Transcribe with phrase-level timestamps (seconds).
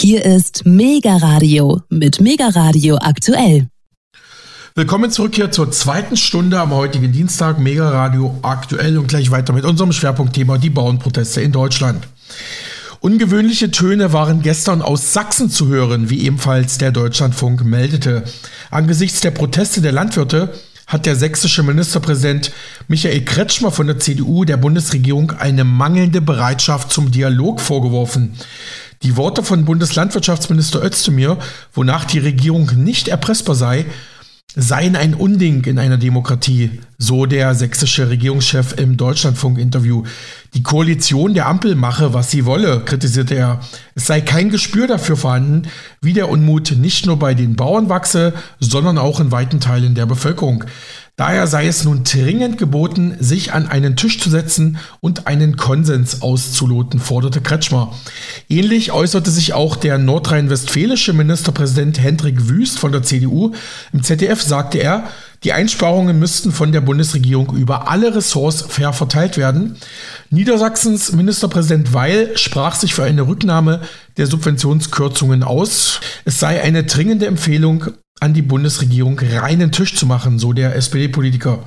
[0.00, 3.66] Hier ist Mega Radio mit Mega Radio aktuell.
[4.76, 9.52] Willkommen zurück hier zur zweiten Stunde am heutigen Dienstag, Mega Radio aktuell und gleich weiter
[9.52, 12.06] mit unserem Schwerpunktthema die Bauernproteste in Deutschland.
[13.00, 18.22] Ungewöhnliche Töne waren gestern aus Sachsen zu hören, wie ebenfalls der Deutschlandfunk meldete.
[18.70, 20.52] Angesichts der Proteste der Landwirte
[20.86, 22.52] hat der sächsische Ministerpräsident
[22.86, 28.36] Michael Kretschmer von der CDU der Bundesregierung eine mangelnde Bereitschaft zum Dialog vorgeworfen.
[29.02, 31.38] Die Worte von Bundeslandwirtschaftsminister Özdemir,
[31.72, 33.86] wonach die Regierung nicht erpressbar sei,
[34.56, 40.02] seien ein Unding in einer Demokratie, so der sächsische Regierungschef im Deutschlandfunk-Interview.
[40.54, 43.60] Die Koalition der Ampel mache, was sie wolle, kritisierte er.
[43.94, 45.68] Es sei kein Gespür dafür vorhanden,
[46.00, 50.06] wie der Unmut nicht nur bei den Bauern wachse, sondern auch in weiten Teilen der
[50.06, 50.64] Bevölkerung.
[51.18, 56.22] Daher sei es nun dringend geboten, sich an einen Tisch zu setzen und einen Konsens
[56.22, 57.92] auszuloten, forderte Kretschmer.
[58.48, 63.52] Ähnlich äußerte sich auch der nordrhein-westfälische Ministerpräsident Hendrik Wüst von der CDU.
[63.92, 65.08] Im ZDF sagte er,
[65.42, 69.76] die Einsparungen müssten von der Bundesregierung über alle Ressorts fair verteilt werden.
[70.30, 73.80] Niedersachsens Ministerpräsident Weil sprach sich für eine Rücknahme
[74.18, 76.00] der Subventionskürzungen aus.
[76.24, 77.86] Es sei eine dringende Empfehlung
[78.20, 81.60] an die Bundesregierung reinen Tisch zu machen, so der SPD-Politiker.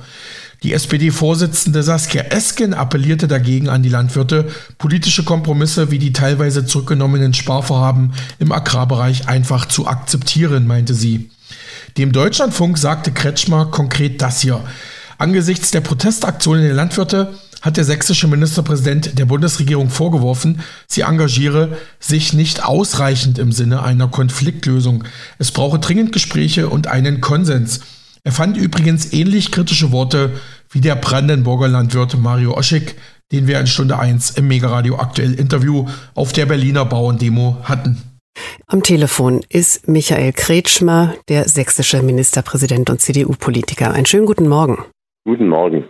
[0.62, 7.34] Die SPD-Vorsitzende Saskia Esken appellierte dagegen an die Landwirte, politische Kompromisse wie die teilweise zurückgenommenen
[7.34, 11.30] Sparvorhaben im Agrarbereich einfach zu akzeptieren, meinte sie.
[11.98, 14.62] Dem Deutschlandfunk sagte Kretschmer konkret das hier.
[15.18, 22.32] Angesichts der Protestaktionen der Landwirte hat der sächsische Ministerpräsident der Bundesregierung vorgeworfen, sie engagiere sich
[22.32, 25.04] nicht ausreichend im Sinne einer Konfliktlösung.
[25.38, 27.80] Es brauche dringend Gespräche und einen Konsens.
[28.24, 30.32] Er fand übrigens ähnlich kritische Worte
[30.70, 32.96] wie der Brandenburger Landwirt Mario Oschig,
[33.30, 38.02] den wir in Stunde 1 im Megaradio aktuell Interview auf der Berliner Bauerndemo hatten.
[38.66, 43.92] Am Telefon ist Michael Kretschmer, der sächsische Ministerpräsident und CDU-Politiker.
[43.92, 44.78] Einen schönen guten Morgen.
[45.24, 45.84] Guten Morgen.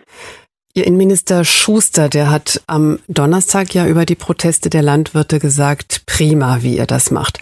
[0.75, 6.63] Ihr Innenminister Schuster, der hat am Donnerstag ja über die Proteste der Landwirte gesagt, prima,
[6.63, 7.41] wie ihr das macht.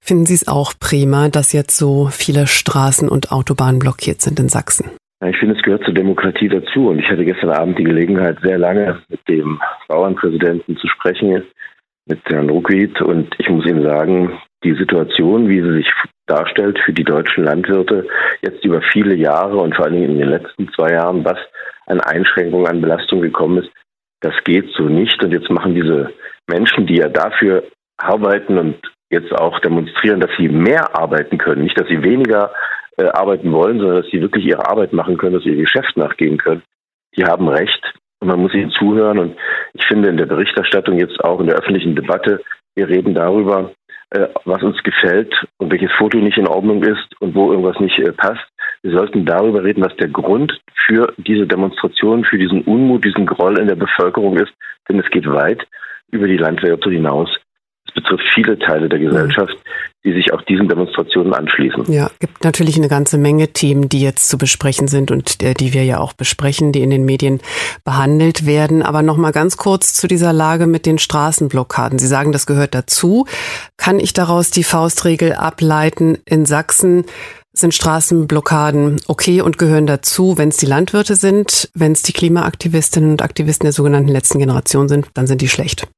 [0.00, 4.48] Finden Sie es auch prima, dass jetzt so viele Straßen und Autobahnen blockiert sind in
[4.48, 4.92] Sachsen?
[5.22, 6.88] Ich finde, es gehört zur Demokratie dazu.
[6.88, 11.42] Und ich hatte gestern Abend die Gelegenheit, sehr lange mit dem Bauernpräsidenten zu sprechen,
[12.06, 12.98] mit Herrn Ruckwied.
[13.02, 15.92] Und ich muss Ihnen sagen, die Situation, wie sie sich
[16.26, 18.06] darstellt für die deutschen Landwirte,
[18.40, 21.38] jetzt über viele Jahre und vor allen Dingen in den letzten zwei Jahren, was
[21.90, 23.70] an Einschränkungen, an Belastung gekommen ist.
[24.20, 25.22] Das geht so nicht.
[25.22, 26.12] Und jetzt machen diese
[26.46, 27.64] Menschen, die ja dafür
[27.96, 28.76] arbeiten und
[29.10, 32.52] jetzt auch demonstrieren, dass sie mehr arbeiten können, nicht, dass sie weniger
[32.96, 35.96] äh, arbeiten wollen, sondern dass sie wirklich ihre Arbeit machen können, dass sie ihr Geschäft
[35.96, 36.62] nachgehen können.
[37.16, 39.18] Die haben Recht und man muss ihnen zuhören.
[39.18, 39.36] Und
[39.74, 42.40] ich finde in der Berichterstattung jetzt auch in der öffentlichen Debatte,
[42.76, 43.72] wir reden darüber,
[44.10, 47.98] äh, was uns gefällt und welches Foto nicht in Ordnung ist und wo irgendwas nicht
[47.98, 48.46] äh, passt.
[48.82, 53.58] Wir sollten darüber reden, was der Grund für diese Demonstration, für diesen Unmut, diesen Groll
[53.58, 54.52] in der Bevölkerung ist.
[54.88, 55.66] Denn es geht weit
[56.10, 57.28] über die Landwirte hinaus.
[57.86, 59.56] Es betrifft viele Teile der Gesellschaft,
[60.04, 61.92] die sich auch diesen Demonstrationen anschließen.
[61.92, 65.74] Ja, gibt natürlich eine ganze Menge Themen, die jetzt zu besprechen sind und äh, die
[65.74, 67.40] wir ja auch besprechen, die in den Medien
[67.84, 68.82] behandelt werden.
[68.82, 71.98] Aber noch mal ganz kurz zu dieser Lage mit den Straßenblockaden.
[71.98, 73.26] Sie sagen, das gehört dazu.
[73.76, 76.18] Kann ich daraus die Faustregel ableiten?
[76.24, 77.04] In Sachsen
[77.52, 83.12] sind Straßenblockaden okay und gehören dazu, wenn es die Landwirte sind, wenn es die Klimaaktivistinnen
[83.12, 85.88] und Aktivisten der sogenannten letzten Generation sind, dann sind die schlecht.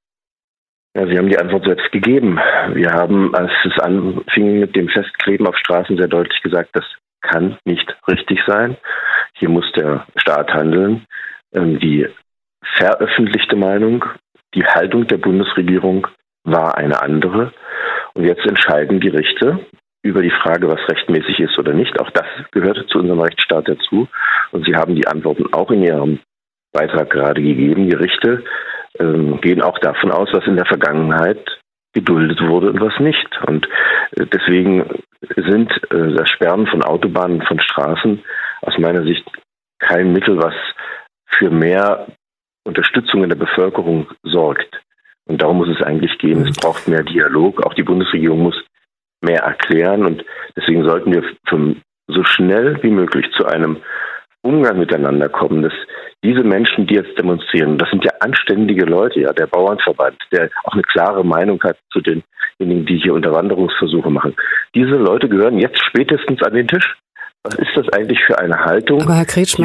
[0.94, 2.38] Ja, Sie haben die Antwort selbst gegeben.
[2.74, 6.84] Wir haben, als es anfing mit dem Festkleben auf Straßen, sehr deutlich gesagt, das
[7.22, 8.76] kann nicht richtig sein.
[9.34, 11.06] Hier muss der Staat handeln.
[11.54, 12.06] Ähm, die
[12.76, 14.04] veröffentlichte Meinung,
[14.54, 16.06] die Haltung der Bundesregierung
[16.44, 17.52] war eine andere.
[18.14, 19.64] Und jetzt entscheiden Gerichte
[20.02, 22.00] über die Frage, was rechtmäßig ist oder nicht.
[22.00, 24.08] Auch das gehört zu unserem Rechtsstaat dazu.
[24.50, 26.20] Und Sie haben die Antworten auch in Ihrem
[26.72, 27.88] Beitrag gerade gegeben.
[27.88, 28.44] Gerichte
[28.98, 31.58] ähm, gehen auch davon aus, was in der Vergangenheit
[31.92, 33.28] geduldet wurde und was nicht.
[33.46, 33.66] Und
[34.16, 34.88] äh, deswegen
[35.20, 38.22] sind äh, das Sperren von Autobahnen, von Straßen
[38.62, 39.25] aus meiner Sicht
[39.78, 40.54] kein Mittel, was
[41.26, 42.06] für mehr
[42.64, 44.81] Unterstützung in der Bevölkerung sorgt.
[45.26, 46.46] Und darum muss es eigentlich gehen.
[46.46, 47.64] Es braucht mehr Dialog.
[47.64, 48.60] Auch die Bundesregierung muss
[49.22, 50.04] mehr erklären.
[50.04, 50.24] Und
[50.56, 51.22] deswegen sollten wir
[52.08, 53.78] so schnell wie möglich zu einem
[54.42, 55.72] Umgang miteinander kommen, dass
[56.24, 60.72] diese Menschen, die jetzt demonstrieren, das sind ja anständige Leute, ja, der Bauernverband, der auch
[60.72, 64.34] eine klare Meinung hat zu denjenigen, die hier Unterwanderungsversuche machen.
[64.74, 66.96] Diese Leute gehören jetzt spätestens an den Tisch.
[67.44, 69.00] Was ist das eigentlich für eine Haltung,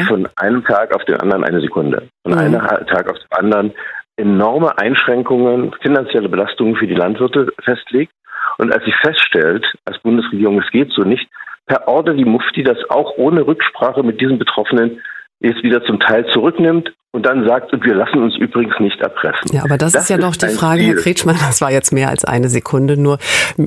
[0.02, 2.38] von einem Tag auf den anderen eine Sekunde, von mhm.
[2.38, 3.72] einem Tag auf den anderen
[4.16, 8.12] enorme Einschränkungen, finanzielle Belastungen für die Landwirte festlegt
[8.58, 11.28] Und als sie feststellt, als Bundesregierung, es geht so nicht,
[11.66, 15.00] per Order die Mufti das auch ohne Rücksprache mit diesen Betroffenen
[15.40, 19.50] jetzt wieder zum Teil zurücknimmt und dann sagt, wir lassen uns übrigens nicht erpressen.
[19.50, 20.94] Ja, aber das, das ist ja doch die Frage, Ziel.
[20.94, 23.18] Herr Kretschmann, das war jetzt mehr als eine Sekunde, nur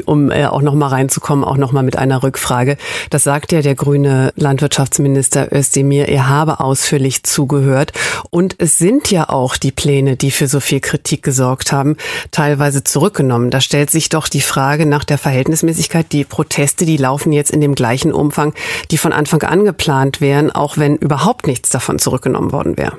[0.05, 2.77] um äh, auch nochmal reinzukommen, auch nochmal mit einer Rückfrage.
[3.09, 7.93] Das sagt ja der grüne Landwirtschaftsminister Özdemir, er habe ausführlich zugehört.
[8.29, 11.97] Und es sind ja auch die Pläne, die für so viel Kritik gesorgt haben,
[12.29, 13.49] teilweise zurückgenommen.
[13.49, 16.11] Da stellt sich doch die Frage nach der Verhältnismäßigkeit.
[16.11, 18.53] Die Proteste, die laufen jetzt in dem gleichen Umfang,
[18.91, 22.97] die von Anfang an geplant wären, auch wenn überhaupt nichts davon zurückgenommen worden wäre.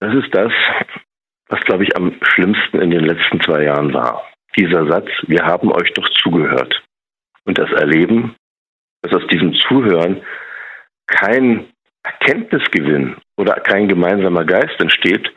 [0.00, 0.52] Das ist das,
[1.48, 4.22] was, glaube ich, am schlimmsten in den letzten zwei Jahren war.
[4.56, 6.82] Dieser Satz, wir haben euch doch zugehört.
[7.44, 8.36] Und das Erleben,
[9.02, 10.22] dass aus diesem Zuhören
[11.06, 11.66] kein
[12.02, 15.30] Erkenntnisgewinn oder kein gemeinsamer Geist entsteht,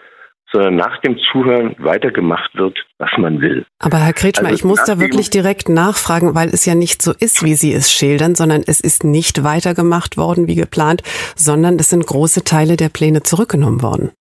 [0.52, 3.66] sondern nach dem Zuhören weitergemacht wird, was man will.
[3.80, 7.14] Aber Herr Kretschmer, also ich muss da wirklich direkt nachfragen, weil es ja nicht so
[7.18, 11.04] ist, wie Sie es schildern, sondern es ist nicht weitergemacht worden wie geplant,
[11.36, 14.12] sondern es sind große Teile der Pläne zurückgenommen worden.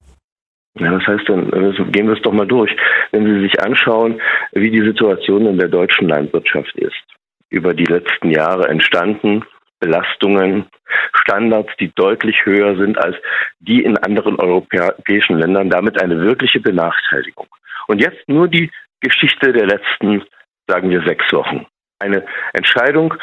[0.79, 1.51] Ja, das heißt, dann
[1.91, 2.75] gehen wir es doch mal durch.
[3.11, 4.21] Wenn Sie sich anschauen,
[4.53, 7.03] wie die Situation in der deutschen Landwirtschaft ist,
[7.49, 9.45] über die letzten Jahre entstanden,
[9.81, 10.67] Belastungen,
[11.15, 13.17] Standards, die deutlich höher sind als
[13.61, 17.49] die in anderen europäischen Ländern, damit eine wirkliche Benachteiligung.
[17.89, 18.71] Und jetzt nur die
[19.01, 20.23] Geschichte der letzten,
[20.69, 21.67] sagen wir, sechs Wochen.
[21.99, 23.15] Eine Entscheidung,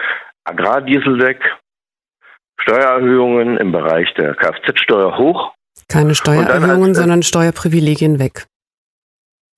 [0.43, 1.41] Agrardiesel weg,
[2.59, 5.53] Steuererhöhungen im Bereich der Kfz-Steuer hoch
[5.87, 8.45] keine Steuererhöhungen, sondern Steuerprivilegien weg.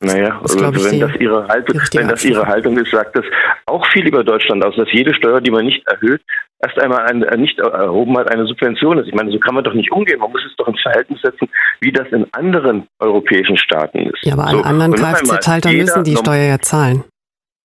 [0.01, 3.25] Naja, das also wenn, das ihre Haltung, wenn das ihre Haltung ist, sagt das
[3.65, 6.21] auch viel über Deutschland aus, dass jede Steuer, die man nicht erhöht,
[6.59, 9.07] erst einmal ein, äh, nicht erhoben hat, eine Subvention ist.
[9.07, 10.19] Ich meine, so kann man doch nicht umgehen.
[10.19, 11.49] Man muss es doch ins Verhältnis setzen,
[11.81, 14.23] wie das in anderen europäischen Staaten ist.
[14.23, 14.57] Ja, aber so.
[14.57, 17.03] alle anderen Kfz-Halter müssen die Steuer ja zahlen.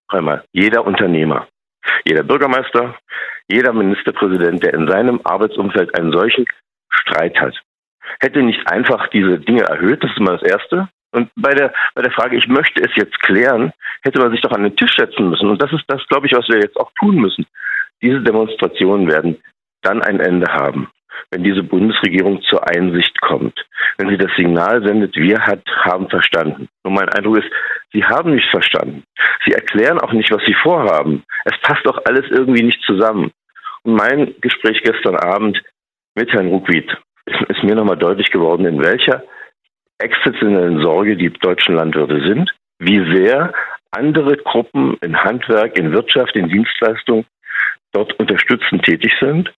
[0.09, 1.47] Einmal, jeder Unternehmer,
[2.05, 2.97] jeder Bürgermeister,
[3.49, 6.47] jeder Ministerpräsident, der in seinem Arbeitsumfeld einen solchen
[6.91, 7.55] Streit hat,
[8.21, 10.89] hätte nicht einfach diese Dinge erhöht, das ist immer das Erste.
[11.13, 13.73] Und bei der, bei der Frage, ich möchte es jetzt klären,
[14.03, 15.49] hätte man sich doch an den Tisch setzen müssen.
[15.49, 17.47] Und das ist das, glaube ich, was wir jetzt auch tun müssen.
[18.03, 19.41] Diese Demonstrationen werden
[19.83, 20.89] dann ein Ende haben,
[21.31, 23.65] wenn diese Bundesregierung zur Einsicht kommt.
[23.97, 26.69] Wenn sie das Signal sendet, wir hat, haben verstanden.
[26.83, 27.51] Und mein Eindruck ist,
[27.93, 29.05] sie haben nicht verstanden.
[29.47, 31.23] Sie erklären auch nicht, was sie vorhaben.
[31.45, 33.31] Es passt auch alles irgendwie nicht zusammen.
[33.83, 35.63] Und mein Gespräch gestern Abend
[36.17, 36.91] mit Herrn Ruckwied
[37.27, 39.23] ist mir nochmal deutlich geworden, in welcher
[39.99, 43.53] existenziellen Sorge die deutschen Landwirte sind, wie sehr
[43.91, 47.25] andere Gruppen in Handwerk, in Wirtschaft, in Dienstleistung
[47.93, 49.53] dort unterstützend tätig sind.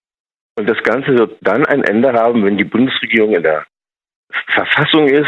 [0.58, 3.64] Und das Ganze wird dann ein Ende haben, wenn die Bundesregierung in der
[4.48, 5.26] Verfassung ist,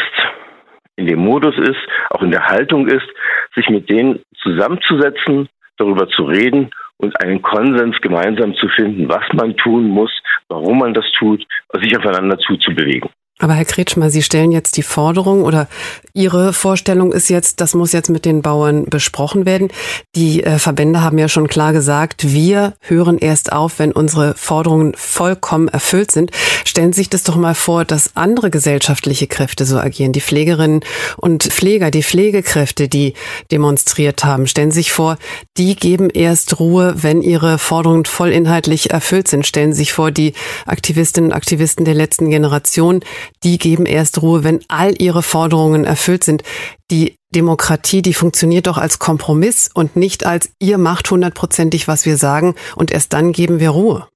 [0.96, 1.80] in dem Modus ist,
[2.10, 3.06] auch in der Haltung ist,
[3.54, 9.56] sich mit denen zusammenzusetzen, darüber zu reden und einen Konsens gemeinsam zu finden, was man
[9.56, 10.10] tun muss,
[10.48, 11.46] warum man das tut,
[11.80, 13.08] sich aufeinander zuzubewegen.
[13.40, 15.68] Aber Herr Kretschmer, Sie stellen jetzt die Forderung oder
[16.12, 19.68] Ihre Vorstellung ist jetzt, das muss jetzt mit den Bauern besprochen werden.
[20.16, 24.94] Die äh, Verbände haben ja schon klar gesagt, wir hören erst auf, wenn unsere Forderungen
[24.96, 26.32] vollkommen erfüllt sind.
[26.64, 30.12] Stellen Sie sich das doch mal vor, dass andere gesellschaftliche Kräfte so agieren.
[30.12, 30.80] Die Pflegerinnen
[31.16, 33.14] und Pfleger, die Pflegekräfte, die
[33.52, 34.48] demonstriert haben.
[34.48, 35.18] Stellen Sie sich vor,
[35.56, 39.46] die geben erst Ruhe, wenn ihre Forderungen vollinhaltlich erfüllt sind.
[39.46, 40.32] Stellen Sie sich vor, die
[40.66, 43.00] Aktivistinnen und Aktivisten der letzten Generation,
[43.44, 46.42] die geben erst Ruhe, wenn all ihre Forderungen erfüllt sind.
[46.90, 52.16] Die Demokratie, die funktioniert doch als Kompromiss und nicht als ihr macht hundertprozentig, was wir
[52.16, 54.08] sagen und erst dann geben wir Ruhe.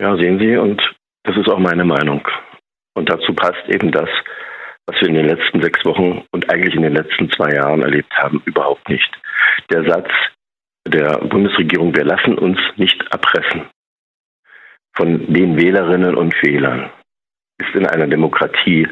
[0.00, 0.80] Ja, sehen Sie, und
[1.24, 2.26] das ist auch meine Meinung.
[2.94, 4.08] Und dazu passt eben das,
[4.86, 8.12] was wir in den letzten sechs Wochen und eigentlich in den letzten zwei Jahren erlebt
[8.14, 9.08] haben, überhaupt nicht.
[9.70, 10.08] Der Satz
[10.88, 13.68] der Bundesregierung, wir lassen uns nicht erpressen
[14.96, 16.90] von den Wählerinnen und Wählern
[17.60, 18.88] ist in einer Demokratie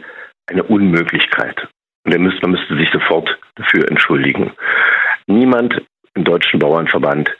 [0.46, 1.68] eine Unmöglichkeit.
[2.04, 4.52] Und er müsste, man müsste sich sofort dafür entschuldigen.
[5.26, 5.82] Niemand
[6.14, 7.30] im Deutschen Bauernverband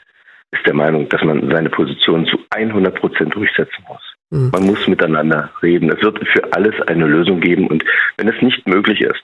[0.51, 4.01] ist der Meinung, dass man seine Position zu 100 Prozent durchsetzen muss.
[4.31, 4.49] Mhm.
[4.51, 5.91] Man muss miteinander reden.
[5.91, 7.67] Es wird für alles eine Lösung geben.
[7.67, 7.83] Und
[8.17, 9.23] wenn es nicht möglich ist,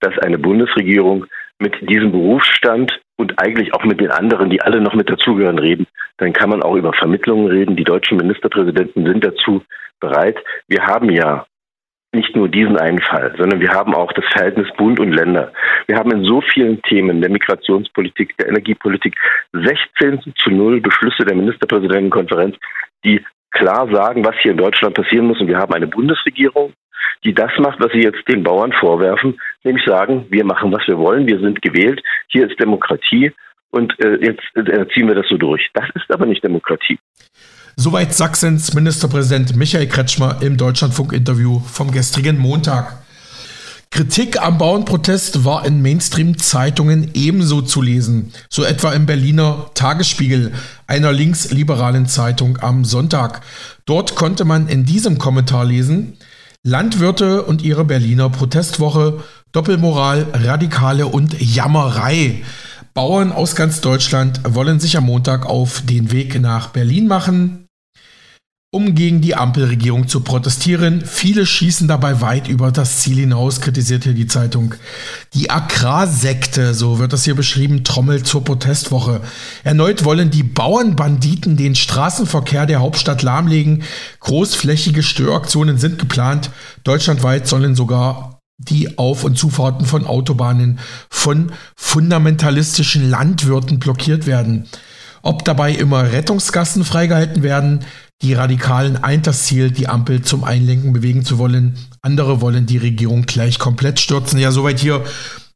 [0.00, 1.26] dass eine Bundesregierung
[1.58, 5.86] mit diesem Berufsstand und eigentlich auch mit den anderen, die alle noch mit dazugehören, reden,
[6.18, 7.76] dann kann man auch über Vermittlungen reden.
[7.76, 9.62] Die deutschen Ministerpräsidenten sind dazu
[10.00, 10.36] bereit.
[10.68, 11.46] Wir haben ja
[12.12, 15.52] nicht nur diesen einen Fall, sondern wir haben auch das Verhältnis Bund und Länder.
[15.86, 19.14] Wir haben in so vielen Themen der Migrationspolitik, der Energiepolitik
[19.52, 22.56] 16 zu 0 Beschlüsse der Ministerpräsidentenkonferenz,
[23.04, 25.40] die klar sagen, was hier in Deutschland passieren muss.
[25.40, 26.72] Und wir haben eine Bundesregierung,
[27.24, 30.98] die das macht, was sie jetzt den Bauern vorwerfen, nämlich sagen, wir machen, was wir
[30.98, 33.32] wollen, wir sind gewählt, hier ist Demokratie
[33.70, 35.68] und äh, jetzt äh, ziehen wir das so durch.
[35.74, 36.98] Das ist aber nicht Demokratie.
[37.76, 43.04] Soweit Sachsens Ministerpräsident Michael Kretschmer im Deutschlandfunk-Interview vom gestrigen Montag.
[43.90, 50.52] Kritik am Bauernprotest war in Mainstream-Zeitungen ebenso zu lesen, so etwa im Berliner Tagesspiegel,
[50.86, 53.40] einer linksliberalen Zeitung am Sonntag.
[53.86, 56.18] Dort konnte man in diesem Kommentar lesen,
[56.64, 59.22] Landwirte und ihre Berliner Protestwoche,
[59.52, 62.42] Doppelmoral, Radikale und Jammerei.
[62.94, 67.67] Bauern aus ganz Deutschland wollen sich am Montag auf den Weg nach Berlin machen,
[68.70, 71.02] um gegen die Ampelregierung zu protestieren.
[71.06, 74.74] Viele schießen dabei weit über das Ziel hinaus, kritisiert hier die Zeitung.
[75.32, 79.22] Die Agrarsekte, so wird das hier beschrieben, trommelt zur Protestwoche.
[79.64, 83.84] Erneut wollen die Bauernbanditen den Straßenverkehr der Hauptstadt lahmlegen.
[84.20, 86.50] Großflächige Störaktionen sind geplant.
[86.84, 94.68] Deutschlandweit sollen sogar die Auf- und Zufahrten von Autobahnen von fundamentalistischen Landwirten blockiert werden.
[95.22, 97.84] Ob dabei immer Rettungsgassen freigehalten werden,
[98.22, 101.76] die Radikalen eint das Ziel, die Ampel zum Einlenken bewegen zu wollen.
[102.02, 104.40] Andere wollen die Regierung gleich komplett stürzen.
[104.40, 105.04] Ja, soweit hier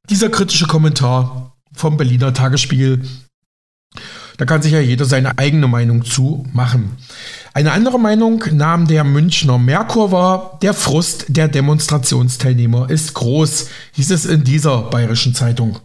[0.09, 3.03] dieser kritische Kommentar vom Berliner Tagesspiegel.
[4.43, 6.97] Da kann sich ja jeder seine eigene Meinung zu machen.
[7.55, 10.59] Eine andere Meinung nahm der Münchner Merkur wahr.
[10.63, 15.79] Der Frust der Demonstrationsteilnehmer ist groß, hieß es in dieser bayerischen Zeitung.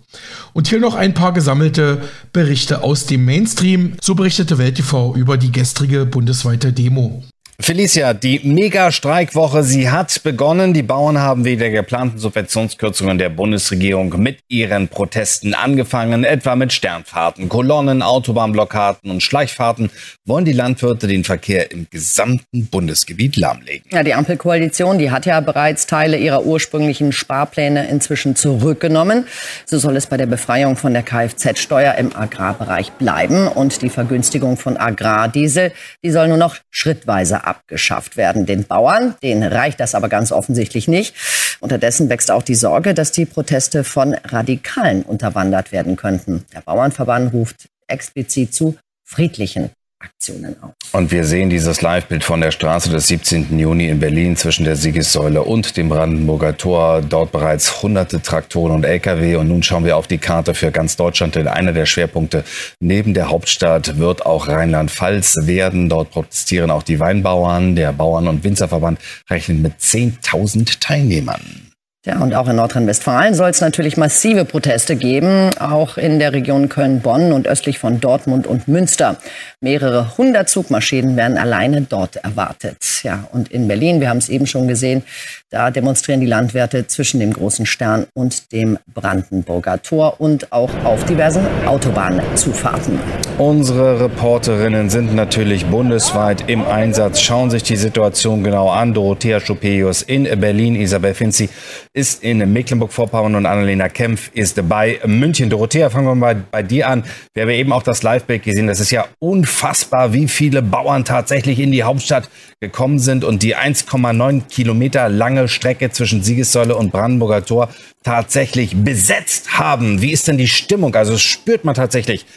[0.54, 2.02] Und hier noch ein paar gesammelte
[2.34, 3.94] Berichte aus dem Mainstream.
[4.02, 7.24] So berichtete Welt TV über die gestrige bundesweite Demo.
[7.60, 10.76] Felicia, die Mega-Streikwoche, sie hat begonnen.
[10.76, 16.72] Die Bauern haben wegen der geplanten Subventionskürzungen der Bundesregierung mit ihren Protesten angefangen, etwa mit
[16.72, 19.90] Sternfahrten, Kolonnen, Autobahnblockaden und Schleichfahrten
[20.24, 23.90] wollen die Landwirte den Verkehr im gesamten Bundesgebiet lahmlegen.
[23.92, 29.26] Ja, die Ampelkoalition, die hat ja bereits Teile ihrer ursprünglichen Sparpläne inzwischen zurückgenommen.
[29.66, 34.58] So soll es bei der Befreiung von der Kfz-Steuer im Agrarbereich bleiben und die Vergünstigung
[34.58, 35.72] von Agrardiesel,
[36.04, 38.46] die soll nur noch schrittweise abgeschafft werden.
[38.46, 41.16] Den Bauern, denen reicht das aber ganz offensichtlich nicht.
[41.60, 46.46] Unterdessen wächst auch die Sorge, dass die Proteste von Radikalen unterwandert werden könnten.
[46.54, 50.74] Der Bauernverband ruft explizit zu friedlichen Aktionen auf.
[50.94, 53.58] Und wir sehen dieses Live-Bild von der Straße des 17.
[53.58, 57.02] Juni in Berlin zwischen der Siegessäule und dem Brandenburger Tor.
[57.02, 59.38] Dort bereits hunderte Traktoren und Lkw.
[59.38, 61.36] Und nun schauen wir auf die Karte für ganz Deutschland.
[61.36, 62.44] Denn einer der Schwerpunkte
[62.80, 65.90] neben der Hauptstadt wird auch Rheinland-Pfalz werden.
[65.90, 67.76] Dort protestieren auch die Weinbauern.
[67.76, 69.00] Der Bauern- und Winzerverband
[69.30, 71.68] rechnet mit 10.000 Teilnehmern.
[72.08, 76.70] Ja, und auch in Nordrhein-Westfalen soll es natürlich massive Proteste geben, auch in der Region
[76.70, 79.18] Köln-Bonn und östlich von Dortmund und Münster.
[79.60, 82.78] Mehrere hundert Zugmaschinen werden alleine dort erwartet.
[83.04, 85.04] Ja, und in Berlin, wir haben es eben schon gesehen,
[85.50, 91.04] da demonstrieren die Landwirte zwischen dem Großen Stern und dem Brandenburger Tor und auch auf
[91.06, 93.00] diversen Autobahnzufahrten.
[93.38, 98.94] Unsere Reporterinnen sind natürlich bundesweit im Einsatz, schauen sich die Situation genau an.
[98.94, 101.50] Dorothea Schupelius in Berlin, Isabel Finzi
[101.98, 105.50] ist in Mecklenburg-Vorpommern und Annalena Kempf ist bei München.
[105.50, 107.04] Dorothea, fangen wir mal bei dir an.
[107.34, 108.68] Wir haben eben auch das Live-Bild gesehen.
[108.68, 112.30] Das ist ja unfassbar, wie viele Bauern tatsächlich in die Hauptstadt
[112.62, 117.70] gekommen sind und die 1,9 Kilometer lange Strecke zwischen Siegessäule und Brandenburger Tor
[118.04, 120.00] tatsächlich besetzt haben.
[120.00, 120.94] Wie ist denn die Stimmung?
[120.94, 122.28] Also spürt man tatsächlich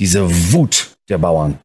[0.00, 1.60] diese Wut der Bauern.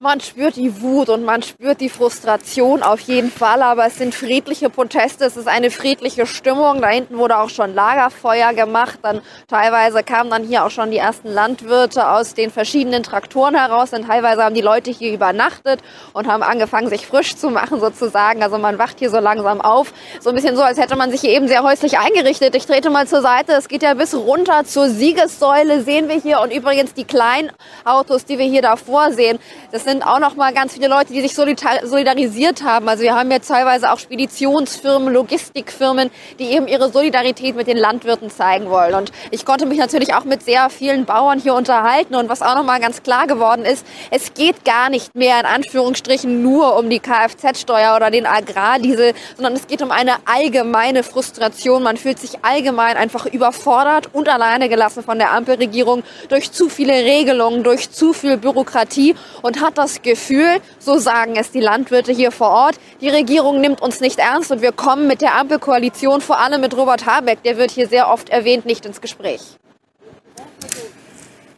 [0.00, 4.14] Man spürt die Wut und man spürt die Frustration auf jeden Fall, aber es sind
[4.14, 6.80] friedliche Proteste, es ist eine friedliche Stimmung.
[6.80, 10.98] Da hinten wurde auch schon Lagerfeuer gemacht, dann teilweise kamen dann hier auch schon die
[10.98, 15.80] ersten Landwirte aus den verschiedenen Traktoren heraus, denn teilweise haben die Leute hier übernachtet
[16.12, 18.40] und haben angefangen, sich frisch zu machen sozusagen.
[18.44, 21.22] Also man wacht hier so langsam auf, so ein bisschen so, als hätte man sich
[21.22, 22.54] hier eben sehr häuslich eingerichtet.
[22.54, 26.38] Ich trete mal zur Seite, es geht ja bis runter zur Siegessäule, sehen wir hier
[26.40, 27.50] und übrigens die kleinen
[27.84, 29.40] Autos, die wir hier davor sehen,
[29.72, 32.86] das sind auch noch mal ganz viele Leute, die sich solidarisiert haben.
[32.90, 38.30] Also wir haben jetzt teilweise auch Speditionsfirmen, Logistikfirmen, die eben ihre Solidarität mit den Landwirten
[38.30, 38.94] zeigen wollen.
[38.94, 42.16] Und ich konnte mich natürlich auch mit sehr vielen Bauern hier unterhalten.
[42.16, 45.46] Und was auch noch mal ganz klar geworden ist, es geht gar nicht mehr in
[45.46, 51.82] Anführungsstrichen nur um die Kfz-Steuer oder den Agrardiesel, sondern es geht um eine allgemeine Frustration.
[51.82, 56.92] Man fühlt sich allgemein einfach überfordert und alleine gelassen von der Ampelregierung durch zu viele
[56.92, 62.30] Regelungen, durch zu viel Bürokratie und hat das Gefühl, so sagen es die Landwirte hier
[62.30, 66.38] vor Ort, die Regierung nimmt uns nicht ernst und wir kommen mit der Ampelkoalition, vor
[66.38, 69.40] allem mit Robert Habeck, der wird hier sehr oft erwähnt, nicht ins Gespräch.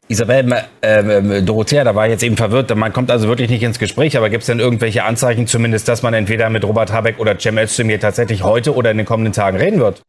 [0.08, 2.74] Isabel, äh, Dorothea, da war ich jetzt eben verwirrt.
[2.74, 6.02] Man kommt also wirklich nicht ins Gespräch, aber gibt es denn irgendwelche Anzeichen zumindest, dass
[6.02, 9.56] man entweder mit Robert Habeck oder Cem Özdemir tatsächlich heute oder in den kommenden Tagen
[9.56, 10.02] reden wird?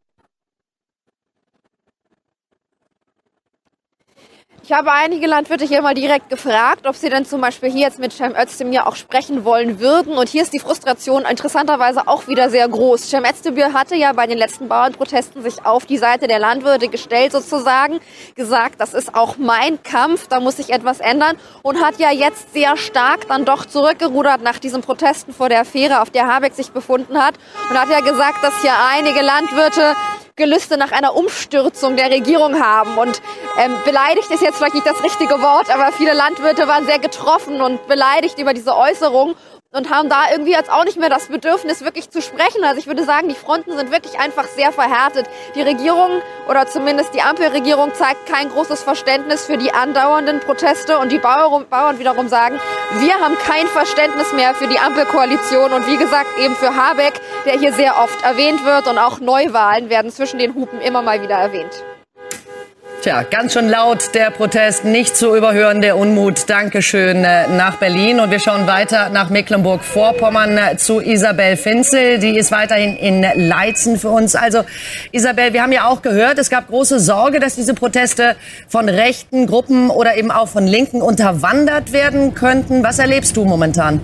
[4.64, 7.98] Ich habe einige Landwirte hier mal direkt gefragt, ob sie denn zum Beispiel hier jetzt
[7.98, 10.14] mit Cem Özdemir auch sprechen wollen würden.
[10.14, 13.10] Und hier ist die Frustration interessanterweise auch wieder sehr groß.
[13.10, 17.32] Cem Özdemir hatte ja bei den letzten Bauernprotesten sich auf die Seite der Landwirte gestellt
[17.32, 18.00] sozusagen,
[18.36, 22.54] gesagt, das ist auch mein Kampf, da muss sich etwas ändern und hat ja jetzt
[22.54, 26.72] sehr stark dann doch zurückgerudert nach diesen Protesten vor der Fähre, auf der Habeck sich
[26.72, 27.34] befunden hat
[27.72, 29.96] und hat ja gesagt, dass hier einige Landwirte
[30.36, 32.98] Gelüste nach einer Umstürzung der Regierung haben.
[32.98, 33.22] Und
[33.58, 37.62] ähm, beleidigt ist jetzt vielleicht nicht das richtige Wort, aber viele Landwirte waren sehr getroffen
[37.62, 39.36] und beleidigt über diese Äußerung
[39.72, 42.64] und haben da irgendwie jetzt auch nicht mehr das Bedürfnis, wirklich zu sprechen.
[42.64, 45.28] Also ich würde sagen, die Fronten sind wirklich einfach sehr verhärtet.
[45.56, 51.12] Die Regierung oder zumindest die Ampelregierung zeigt kein großes Verständnis für die andauernden Proteste und
[51.12, 52.60] die Bauern, wiederum sagen,
[53.00, 57.14] wir haben kein Verständnis mehr für die Ampelkoalition und wie gesagt eben für Habeck,
[57.46, 61.22] der hier sehr oft erwähnt wird und auch Neuwahlen werden zwischen den Hupen immer mal
[61.22, 61.84] wieder erwähnt.
[63.02, 66.48] Tja, ganz schön laut der Protest, nicht zu überhören der Unmut.
[66.48, 68.20] Dankeschön äh, nach Berlin.
[68.20, 72.20] Und wir schauen weiter nach Mecklenburg-Vorpommern äh, zu Isabel Finzel.
[72.20, 74.36] Die ist weiterhin in Leitzen für uns.
[74.36, 74.66] Also
[75.12, 78.36] Isabel, wir haben ja auch gehört, es gab große Sorge, dass diese Proteste
[78.68, 82.84] von rechten Gruppen oder eben auch von Linken unterwandert werden könnten.
[82.84, 84.00] Was erlebst du momentan?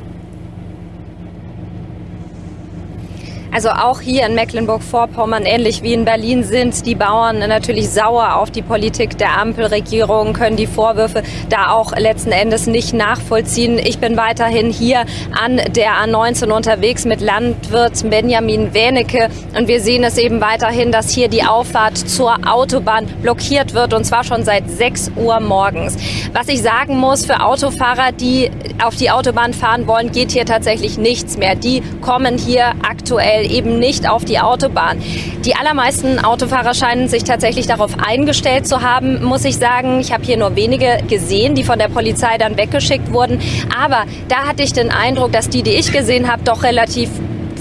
[3.57, 8.51] Also auch hier in Mecklenburg-Vorpommern, ähnlich wie in Berlin, sind die Bauern natürlich sauer auf
[8.51, 13.79] die Politik der Ampelregierung, können die Vorwürfe da auch letzten Endes nicht nachvollziehen.
[13.79, 15.05] Ich bin weiterhin hier
[15.43, 21.09] an der A19 unterwegs mit Landwirt Benjamin Wähnecke und wir sehen es eben weiterhin, dass
[21.09, 25.97] hier die Auffahrt zur Autobahn blockiert wird und zwar schon seit 6 Uhr morgens.
[26.31, 28.51] Was ich sagen muss, für Autofahrer, die
[28.85, 31.55] auf die Autobahn fahren wollen, geht hier tatsächlich nichts mehr.
[31.55, 35.01] Die kommen hier aktuell eben nicht auf die Autobahn.
[35.45, 39.99] Die allermeisten Autofahrer scheinen sich tatsächlich darauf eingestellt zu haben, muss ich sagen.
[39.99, 43.39] Ich habe hier nur wenige gesehen, die von der Polizei dann weggeschickt wurden.
[43.77, 47.09] Aber da hatte ich den Eindruck, dass die, die ich gesehen habe, doch relativ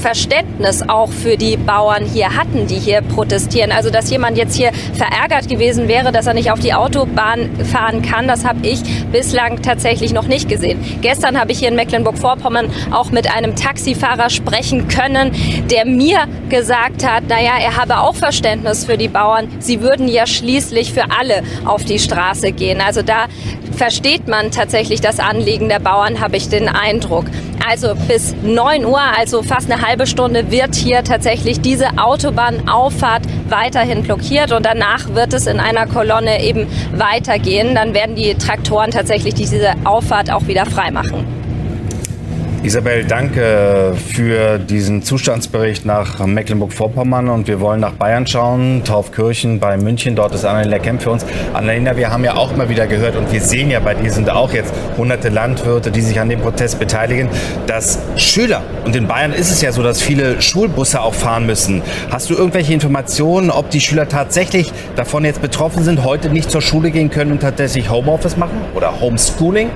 [0.07, 3.73] Verständnis auch für die Bauern hier hatten, die hier protestieren.
[3.73, 8.03] Also dass jemand jetzt hier verärgert gewesen wäre, dass er nicht auf die Autobahn fahren
[8.03, 10.79] kann, das habe ich bislang tatsächlich noch nicht gesehen.
[11.01, 15.33] Gestern habe ich hier in Mecklenburg-Vorpommern auch mit einem Taxifahrer sprechen können,
[15.73, 19.49] der mir gesagt hat, naja, er habe auch Verständnis für die Bauern.
[19.59, 22.81] Sie würden ja schließlich für alle auf die Straße gehen.
[22.81, 23.27] Also da
[23.77, 27.25] versteht man tatsächlich das Anliegen der Bauern, habe ich den Eindruck.
[27.69, 34.05] Also bis 9 Uhr, also fast eine halbe Stunde, wird hier tatsächlich diese Autobahnauffahrt weiterhin
[34.05, 37.75] blockiert und danach wird es in einer Kolonne eben weitergehen.
[37.75, 41.46] Dann werden die Traktoren tatsächlich diese Auffahrt auch wieder freimachen.
[42.63, 49.77] Isabel, danke für diesen Zustandsbericht nach Mecklenburg-Vorpommern und wir wollen nach Bayern schauen, Taufkirchen bei
[49.77, 51.25] München, dort ist Annalena Kemp für uns.
[51.55, 54.31] Annalena, wir haben ja auch mal wieder gehört und wir sehen ja bei dir sind
[54.31, 57.29] auch jetzt hunderte Landwirte, die sich an dem Protest beteiligen,
[57.67, 61.83] dass Schüler, und in Bayern ist es ja so, dass viele Schulbusse auch fahren müssen.
[62.11, 66.63] Hast du irgendwelche Informationen, ob die Schüler tatsächlich davon jetzt betroffen sind, heute nicht zur
[66.63, 69.71] Schule gehen können und tatsächlich Homeoffice machen oder Homeschooling?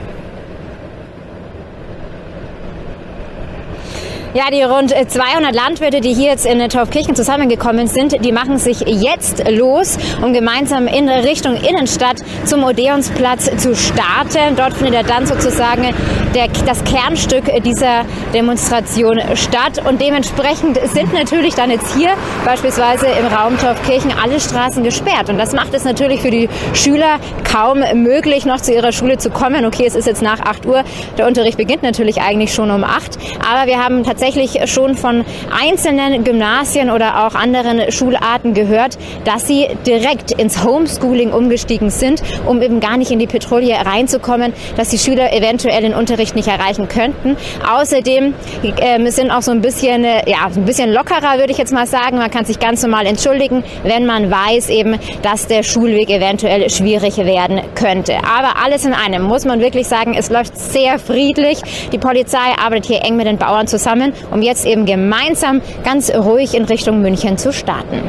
[4.32, 8.78] Ja, die rund 200 Landwirte, die hier jetzt in Taufkirchen zusammengekommen sind, die machen sich
[8.86, 14.54] jetzt los, um gemeinsam in Richtung Innenstadt zum Odeonsplatz zu starten.
[14.54, 15.92] Dort findet dann sozusagen
[16.36, 19.84] der, das Kernstück dieser Demonstration statt.
[19.84, 22.10] Und dementsprechend sind natürlich dann jetzt hier
[22.44, 25.28] beispielsweise im Raum Taufkirchen alle Straßen gesperrt.
[25.28, 29.30] Und das macht es natürlich für die Schüler kaum möglich, noch zu ihrer Schule zu
[29.30, 29.64] kommen.
[29.64, 30.84] Okay, es ist jetzt nach 8 Uhr.
[31.18, 33.18] Der Unterricht beginnt natürlich eigentlich schon um 8.
[33.40, 39.46] Aber wir haben tatsächlich tatsächlich schon von einzelnen Gymnasien oder auch anderen Schularten gehört, dass
[39.46, 44.90] sie direkt ins Homeschooling umgestiegen sind, um eben gar nicht in die Petrouille reinzukommen, dass
[44.90, 47.38] die Schüler eventuell den Unterricht nicht erreichen könnten.
[47.66, 51.72] Außerdem äh, sind auch so ein bisschen, äh, ja, ein bisschen lockerer, würde ich jetzt
[51.72, 52.18] mal sagen.
[52.18, 57.16] Man kann sich ganz normal entschuldigen, wenn man weiß eben, dass der Schulweg eventuell schwierig
[57.16, 58.16] werden könnte.
[58.18, 61.62] Aber alles in einem muss man wirklich sagen, es läuft sehr friedlich.
[61.90, 66.54] Die Polizei arbeitet hier eng mit den Bauern zusammen um jetzt eben gemeinsam ganz ruhig
[66.54, 68.02] in Richtung München zu starten.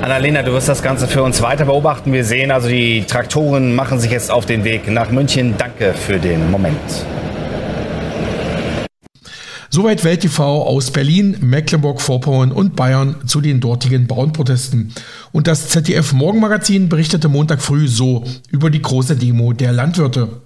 [0.00, 2.12] Annalena, du wirst das Ganze für uns weiter beobachten.
[2.12, 5.54] Wir sehen also, die Traktoren machen sich jetzt auf den Weg nach München.
[5.58, 6.78] Danke für den Moment.
[9.70, 14.94] Soweit Welt TV aus Berlin, Mecklenburg-Vorpommern und Bayern zu den dortigen Bauernprotesten.
[15.30, 20.42] Und das ZDF Morgenmagazin berichtete Montag früh so über die große Demo der Landwirte.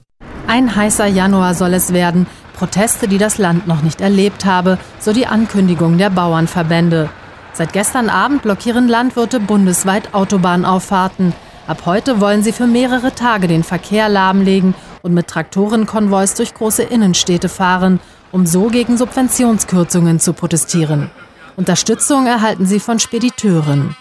[0.49, 2.27] Ein heißer Januar soll es werden.
[2.63, 7.09] Proteste, die das Land noch nicht erlebt habe, so die Ankündigung der Bauernverbände.
[7.55, 11.33] Seit gestern Abend blockieren Landwirte bundesweit Autobahnauffahrten.
[11.67, 16.85] Ab heute wollen sie für mehrere Tage den Verkehr lahmlegen und mit Traktorenkonvois durch große
[16.85, 17.99] Innenstädte fahren,
[18.31, 21.11] um so gegen Subventionskürzungen zu protestieren.
[21.57, 23.97] Unterstützung erhalten sie von Spediteuren.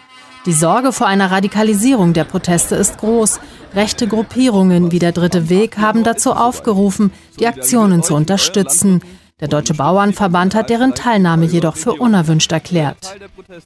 [0.48, 3.40] Die Sorge vor einer Radikalisierung der Proteste ist groß.
[3.76, 9.02] Rechte Gruppierungen wie der Dritte Weg haben dazu aufgerufen, die Aktionen zu unterstützen.
[9.40, 13.18] Der Deutsche Bauernverband hat deren Teilnahme jedoch für unerwünscht erklärt.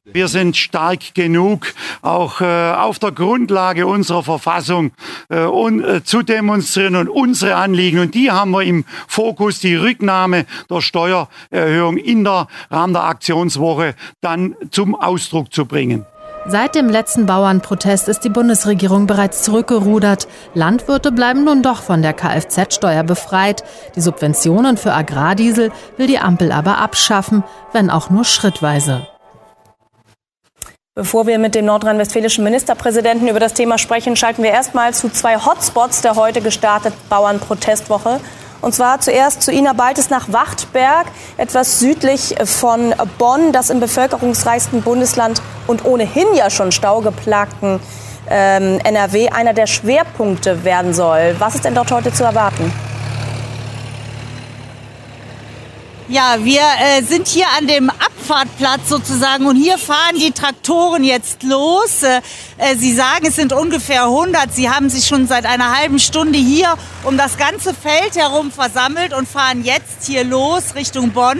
[0.03, 1.67] Wir sind stark genug,
[2.01, 4.91] auch äh, auf der Grundlage unserer Verfassung
[5.29, 7.99] äh, äh, zu demonstrieren und unsere Anliegen.
[7.99, 13.95] Und die haben wir im Fokus, die Rücknahme der Steuererhöhung in der Rahmen der Aktionswoche
[14.19, 16.05] dann zum Ausdruck zu bringen.
[16.47, 20.27] Seit dem letzten Bauernprotest ist die Bundesregierung bereits zurückgerudert.
[20.53, 23.63] Landwirte bleiben nun doch von der Kfz-Steuer befreit.
[23.95, 29.07] Die Subventionen für Agrardiesel will die Ampel aber abschaffen, wenn auch nur schrittweise.
[30.93, 35.37] Bevor wir mit dem nordrhein-westfälischen Ministerpräsidenten über das Thema sprechen, schalten wir erstmal zu zwei
[35.37, 38.21] Hotspots der heute gestarteten Bauernprotestwoche.
[38.65, 41.05] Und zwar zuerst zu Ina Baltes nach Wachtberg,
[41.37, 47.79] etwas südlich von Bonn, das im bevölkerungsreichsten Bundesland und ohnehin ja schon staugeplagten
[48.27, 51.35] ähm, NRW einer der Schwerpunkte werden soll.
[51.37, 52.73] Was ist denn dort heute zu erwarten?
[56.07, 61.41] Ja, wir äh, sind hier an dem Abfahrtplatz sozusagen und hier fahren die Traktoren jetzt
[61.41, 62.03] los.
[62.03, 62.21] Äh,
[62.59, 64.53] äh, Sie sagen, es sind ungefähr 100.
[64.53, 69.15] Sie haben sich schon seit einer halben Stunde hier um das ganze Feld herum versammelt
[69.15, 71.39] und fahren jetzt hier los Richtung Bonn.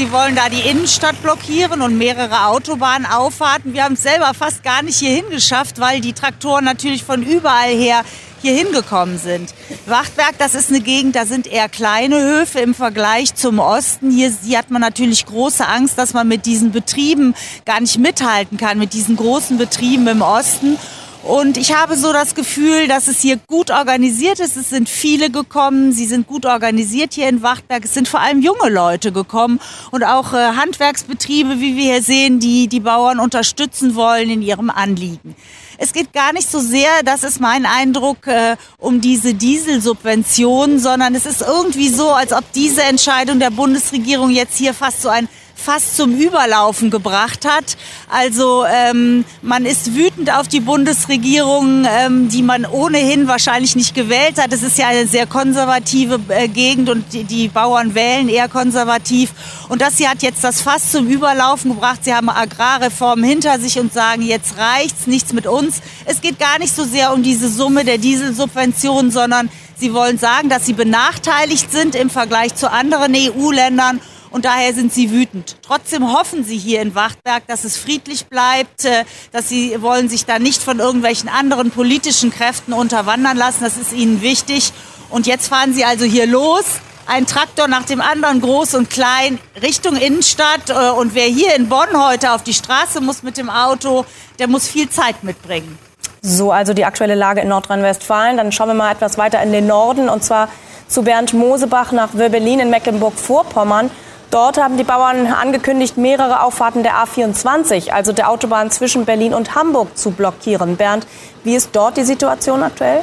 [0.00, 3.74] Sie wollen da die Innenstadt blockieren und mehrere Autobahnen auffahrten.
[3.74, 7.68] Wir haben es selber fast gar nicht hier hingeschafft, weil die Traktoren natürlich von überall
[7.68, 8.02] her
[8.40, 9.52] hier hingekommen sind.
[9.84, 14.10] Wachtberg, das ist eine Gegend, da sind eher kleine Höfe im Vergleich zum Osten.
[14.10, 17.34] Hier, hier hat man natürlich große Angst, dass man mit diesen Betrieben
[17.66, 20.78] gar nicht mithalten kann, mit diesen großen Betrieben im Osten.
[21.22, 24.56] Und ich habe so das Gefühl, dass es hier gut organisiert ist.
[24.56, 25.92] Es sind viele gekommen.
[25.92, 27.84] Sie sind gut organisiert hier in Wachtberg.
[27.84, 32.40] Es sind vor allem junge Leute gekommen und auch äh, Handwerksbetriebe, wie wir hier sehen,
[32.40, 35.36] die die Bauern unterstützen wollen in ihrem Anliegen.
[35.76, 41.14] Es geht gar nicht so sehr, das ist mein Eindruck, äh, um diese Dieselsubvention, sondern
[41.14, 45.28] es ist irgendwie so, als ob diese Entscheidung der Bundesregierung jetzt hier fast so ein
[45.60, 47.76] fast zum Überlaufen gebracht hat.
[48.08, 54.40] Also ähm, man ist wütend auf die Bundesregierung, ähm, die man ohnehin wahrscheinlich nicht gewählt
[54.40, 54.52] hat.
[54.52, 59.32] Es ist ja eine sehr konservative äh, Gegend und die, die, Bauern wählen eher konservativ.
[59.68, 62.04] Und das hier hat jetzt das Fass zum Überlaufen gebracht.
[62.04, 65.80] Sie haben Agrarreformen hinter sich und sagen, jetzt reicht's, nichts mit uns.
[66.06, 70.48] Es geht gar nicht so sehr um diese Summe der Dieselsubventionen, sondern sie wollen sagen,
[70.48, 75.56] dass sie benachteiligt sind im Vergleich zu anderen EU-Ländern und daher sind sie wütend.
[75.62, 80.24] Trotzdem hoffen sie hier in Wachtberg, dass es friedlich bleibt, äh, dass sie wollen sich
[80.24, 83.64] da nicht von irgendwelchen anderen politischen Kräften unterwandern lassen.
[83.64, 84.72] Das ist ihnen wichtig.
[85.10, 86.64] Und jetzt fahren sie also hier los.
[87.06, 90.70] Ein Traktor nach dem anderen, groß und klein, Richtung Innenstadt.
[90.70, 94.04] Äh, und wer hier in Bonn heute auf die Straße muss mit dem Auto,
[94.38, 95.76] der muss viel Zeit mitbringen.
[96.22, 98.36] So, also die aktuelle Lage in Nordrhein-Westfalen.
[98.36, 100.48] Dann schauen wir mal etwas weiter in den Norden und zwar
[100.86, 103.90] zu Bernd Mosebach nach Wirbelin in Mecklenburg-Vorpommern.
[104.30, 109.56] Dort haben die Bauern angekündigt, mehrere Auffahrten der A24, also der Autobahn zwischen Berlin und
[109.56, 110.76] Hamburg, zu blockieren.
[110.76, 111.04] Bernd,
[111.42, 113.02] wie ist dort die Situation aktuell?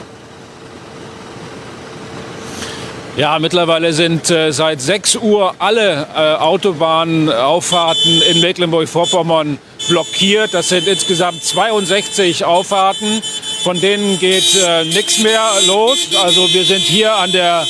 [3.18, 9.58] Ja, mittlerweile sind äh, seit 6 Uhr alle äh, Autobahnauffahrten in Mecklenburg-Vorpommern
[9.90, 10.54] blockiert.
[10.54, 13.24] Das sind insgesamt 62 Auffahrten.
[13.64, 15.98] Von denen geht äh, nichts mehr los.
[16.24, 17.66] Also wir sind hier an der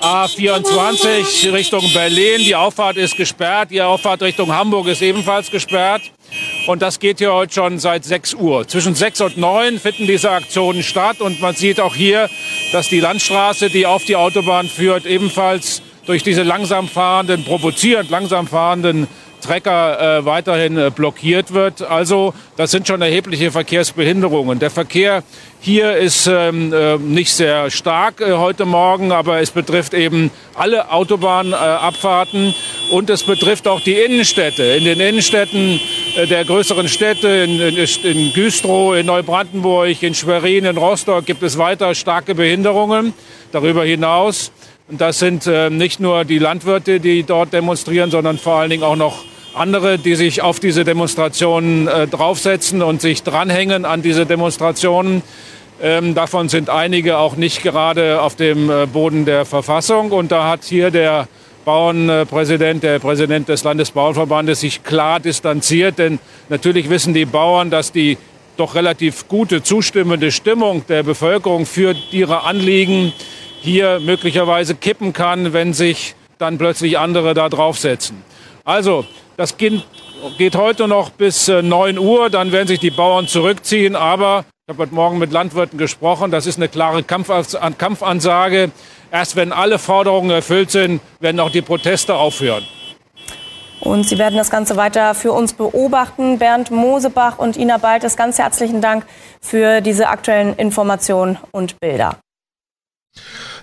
[0.00, 2.38] A24 Richtung Berlin.
[2.38, 3.70] Die Auffahrt ist gesperrt.
[3.70, 6.02] Die Auffahrt Richtung Hamburg ist ebenfalls gesperrt.
[6.66, 8.66] Und das geht hier heute schon seit 6 Uhr.
[8.66, 11.20] Zwischen 6 und 9 finden diese Aktionen statt.
[11.20, 12.28] Und man sieht auch hier,
[12.72, 18.46] dass die Landstraße, die auf die Autobahn führt, ebenfalls durch diese langsam fahrenden, provozierend langsam
[18.46, 19.08] fahrenden
[19.46, 21.82] Trecker äh, weiterhin äh, blockiert wird.
[21.82, 24.58] Also das sind schon erhebliche Verkehrsbehinderungen.
[24.58, 25.22] Der Verkehr
[25.60, 30.90] hier ist ähm, äh, nicht sehr stark äh, heute Morgen, aber es betrifft eben alle
[30.90, 32.54] Autobahnabfahrten
[32.90, 34.62] und es betrifft auch die Innenstädte.
[34.62, 35.80] In den Innenstädten
[36.16, 41.42] äh, der größeren Städte, in, in, in Güstrow, in Neubrandenburg, in Schwerin, in Rostock gibt
[41.44, 43.14] es weiter starke Behinderungen.
[43.52, 44.50] Darüber hinaus
[44.88, 48.94] das sind äh, nicht nur die Landwirte, die dort demonstrieren, sondern vor allen Dingen auch
[48.94, 49.24] noch
[49.56, 55.22] andere, die sich auf diese Demonstrationen äh, draufsetzen und sich dranhängen an diese Demonstrationen.
[55.82, 60.12] Ähm, davon sind einige auch nicht gerade auf dem äh, Boden der Verfassung.
[60.12, 61.28] Und da hat hier der
[61.64, 65.98] Bauernpräsident, der Präsident des Landesbauernverbandes sich klar distanziert.
[65.98, 68.18] Denn natürlich wissen die Bauern, dass die
[68.56, 73.12] doch relativ gute, zustimmende Stimmung der Bevölkerung für ihre Anliegen
[73.60, 78.22] hier möglicherweise kippen kann, wenn sich dann plötzlich andere da draufsetzen.
[78.66, 79.04] Also,
[79.36, 79.84] das geht,
[80.56, 84.82] heute noch bis 9 äh, Uhr, dann werden sich die Bauern zurückziehen, aber ich habe
[84.82, 88.72] heute Morgen mit Landwirten gesprochen, das ist eine klare Kampfansage.
[89.12, 92.66] Erst wenn alle Forderungen erfüllt sind, werden auch die Proteste aufhören.
[93.78, 96.40] Und Sie werden das Ganze weiter für uns beobachten.
[96.40, 99.06] Bernd Mosebach und Ina Baltes, ganz herzlichen Dank
[99.40, 102.18] für diese aktuellen Informationen und Bilder.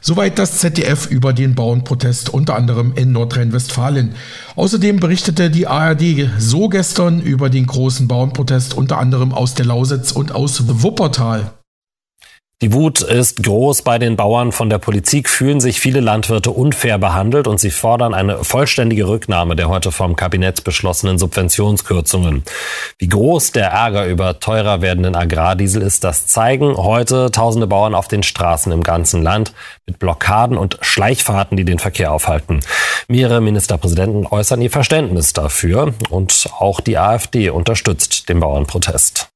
[0.06, 4.16] Soweit das ZDF über den Bauernprotest unter anderem in Nordrhein-Westfalen.
[4.58, 10.12] Außerdem berichtete die ARD so gestern über den großen Bauernprotest unter anderem aus der Lausitz
[10.12, 11.54] und aus Wuppertal.
[12.64, 14.54] Die Wut ist groß bei den Bauern.
[14.54, 19.58] Von der Politik fühlen sich viele Landwirte unfair behandelt und sie fordern eine vollständige Rücknahme
[19.58, 22.44] der heute vom Kabinett beschlossenen Subventionskürzungen.
[23.00, 28.08] Wie groß der Ärger über teurer werdenden Agrardiesel ist, das zeigen heute tausende Bauern auf
[28.08, 29.52] den Straßen im ganzen Land
[29.86, 32.62] mit Blockaden und Schleichfahrten, die den Verkehr aufhalten.
[33.10, 39.33] Mehrere Ministerpräsidenten äußern ihr Verständnis dafür und auch die AfD unterstützt den Bauernprotest.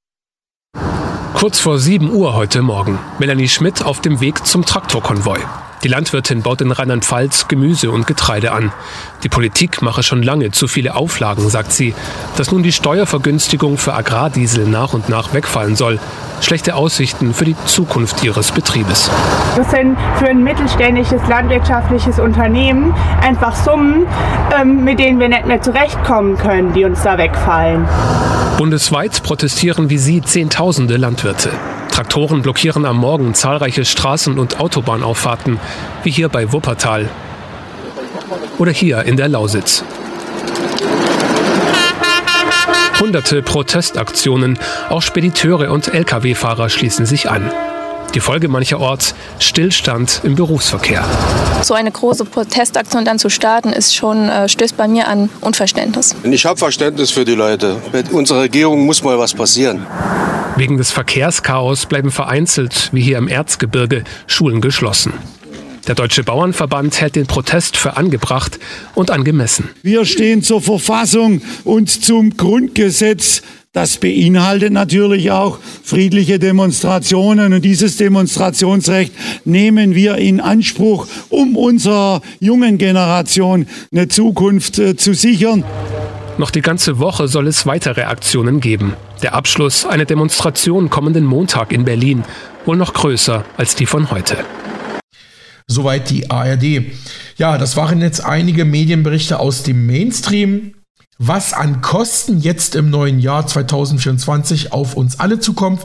[1.38, 2.98] Kurz vor 7 Uhr heute Morgen.
[3.20, 5.38] Melanie Schmidt auf dem Weg zum Traktorkonvoi.
[5.84, 8.72] Die Landwirtin baut in Rheinland-Pfalz Gemüse und Getreide an.
[9.24, 11.94] Die Politik mache schon lange zu viele Auflagen, sagt sie.
[12.36, 16.00] Dass nun die Steuervergünstigung für Agrardiesel nach und nach wegfallen soll.
[16.42, 19.12] Schlechte Aussichten für die Zukunft ihres Betriebes.
[19.56, 24.08] Das sind für ein mittelständisches landwirtschaftliches Unternehmen einfach Summen,
[24.60, 27.88] ähm, mit denen wir nicht mehr zurechtkommen können, die uns da wegfallen.
[28.58, 31.52] Bundesweit protestieren wie sie Zehntausende Landwirte.
[31.98, 35.60] Traktoren blockieren am Morgen zahlreiche Straßen- und Autobahnauffahrten,
[36.04, 37.10] wie hier bei Wuppertal
[38.60, 39.84] oder hier in der Lausitz.
[43.00, 47.50] Hunderte Protestaktionen, auch Spediteure und Lkw-Fahrer schließen sich an.
[48.18, 51.06] Die Folge mancherorts Stillstand im Berufsverkehr.
[51.62, 56.16] So eine große Protestaktion dann zu starten, ist schon, äh, stößt bei mir an Unverständnis.
[56.24, 57.80] Ich habe Verständnis für die Leute.
[57.94, 59.86] Mit unserer Regierung muss mal was passieren.
[60.56, 65.14] Wegen des Verkehrschaos bleiben vereinzelt, wie hier im Erzgebirge, Schulen geschlossen.
[65.86, 68.58] Der Deutsche Bauernverband hält den Protest für angebracht
[68.96, 69.70] und angemessen.
[69.84, 73.44] Wir stehen zur Verfassung und zum Grundgesetz.
[73.78, 77.54] Das beinhaltet natürlich auch friedliche Demonstrationen.
[77.54, 79.14] Und dieses Demonstrationsrecht
[79.46, 85.64] nehmen wir in Anspruch, um unserer jungen Generation eine Zukunft äh, zu sichern.
[86.40, 88.96] Noch die ganze Woche soll es weitere Aktionen geben.
[89.22, 92.24] Der Abschluss eine Demonstration kommenden Montag in Berlin,
[92.66, 94.38] wohl noch größer als die von heute.
[95.68, 96.82] Soweit die ARD.
[97.38, 100.74] Ja, das waren jetzt einige Medienberichte aus dem Mainstream.
[101.20, 105.82] Was an Kosten jetzt im neuen Jahr 2024 auf uns alle zukommt,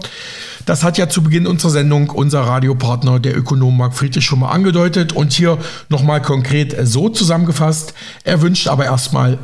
[0.66, 4.50] das hat ja zu Beginn unserer Sendung unser Radiopartner, der Ökonom Marc Friedrich, schon mal
[4.50, 5.56] angedeutet und hier
[5.88, 7.94] nochmal konkret so zusammengefasst.
[8.24, 9.38] Er wünscht aber erstmal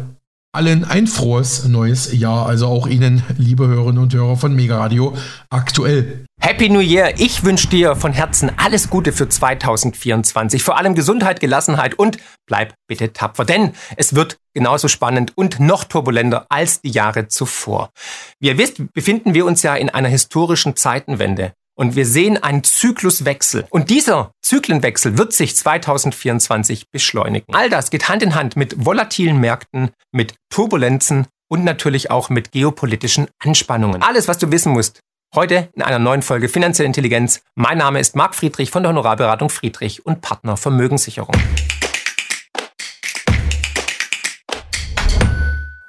[0.53, 2.47] allen ein frohes neues Jahr.
[2.47, 5.15] Also auch Ihnen, liebe Hörerinnen und Hörer von Mega Radio,
[5.49, 6.28] aktuell.
[6.41, 7.15] Happy New Year!
[7.19, 10.63] Ich wünsche dir von Herzen alles Gute für 2024.
[10.63, 15.85] Vor allem Gesundheit, Gelassenheit und bleib bitte tapfer, denn es wird genauso spannend und noch
[15.85, 17.91] turbulenter als die Jahre zuvor.
[18.41, 21.53] Wie ihr wisst, befinden wir uns ja in einer historischen Zeitenwende.
[21.77, 23.67] Und wir sehen einen Zykluswechsel.
[23.71, 27.55] Und dieser Zyklenwechsel wird sich 2024 beschleunigen.
[27.55, 32.53] All das geht Hand in Hand mit volatilen Märkten, mit Turbulenzen und natürlich auch mit
[32.53, 34.03] geopolitischen Anspannungen.
[34.03, 35.01] Alles, was du wissen musst.
[35.35, 37.43] Heute in einer neuen Folge Finanzielle Intelligenz.
[37.55, 41.37] Mein Name ist Marc Friedrich von der Honorarberatung Friedrich und Partner Vermögenssicherung.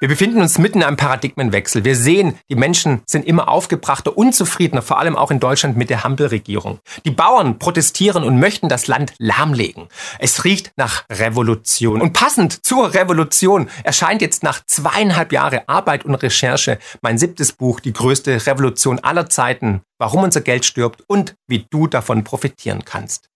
[0.00, 1.84] Wir befinden uns mitten in einem Paradigmenwechsel.
[1.84, 6.04] Wir sehen, die Menschen sind immer aufgebrachter, unzufriedener, vor allem auch in Deutschland mit der
[6.04, 6.78] Hampelregierung.
[7.04, 9.88] Die Bauern protestieren und möchten das Land lahmlegen.
[10.18, 12.00] Es riecht nach Revolution.
[12.00, 17.78] Und passend zur Revolution erscheint jetzt nach zweieinhalb Jahre Arbeit und Recherche mein siebtes Buch,
[17.78, 23.29] die größte Revolution aller Zeiten, warum unser Geld stirbt und wie du davon profitieren kannst.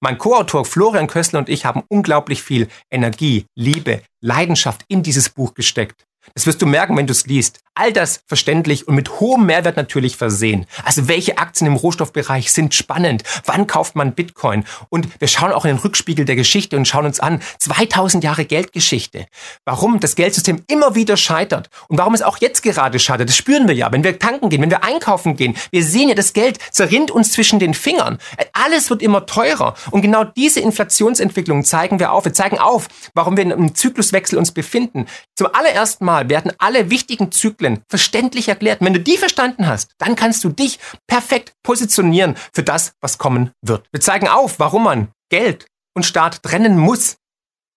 [0.00, 5.54] Mein Co-Autor Florian Kössler und ich haben unglaublich viel Energie, Liebe, Leidenschaft in dieses Buch
[5.54, 6.06] gesteckt.
[6.34, 7.60] Das wirst du merken, wenn du es liest.
[7.74, 10.66] All das verständlich und mit hohem Mehrwert natürlich versehen.
[10.84, 13.22] Also welche Aktien im Rohstoffbereich sind spannend?
[13.46, 14.64] Wann kauft man Bitcoin?
[14.90, 18.44] Und wir schauen auch in den Rückspiegel der Geschichte und schauen uns an 2000 Jahre
[18.44, 19.26] Geldgeschichte.
[19.64, 23.30] Warum das Geldsystem immer wieder scheitert und warum es auch jetzt gerade scheitert.
[23.30, 25.56] Das spüren wir ja, wenn wir tanken gehen, wenn wir einkaufen gehen.
[25.70, 28.18] Wir sehen ja, das Geld zerrinnt uns zwischen den Fingern.
[28.52, 29.74] Alles wird immer teurer.
[29.90, 32.26] Und genau diese Inflationsentwicklung zeigen wir auf.
[32.26, 35.06] Wir zeigen auf, warum wir in einem Zykluswechsel uns befinden.
[35.42, 38.80] Zum allerersten Mal werden alle wichtigen Zyklen verständlich erklärt.
[38.80, 40.78] Wenn du die verstanden hast, dann kannst du dich
[41.08, 43.88] perfekt positionieren für das, was kommen wird.
[43.90, 47.16] Wir zeigen auf, warum man Geld und Staat trennen muss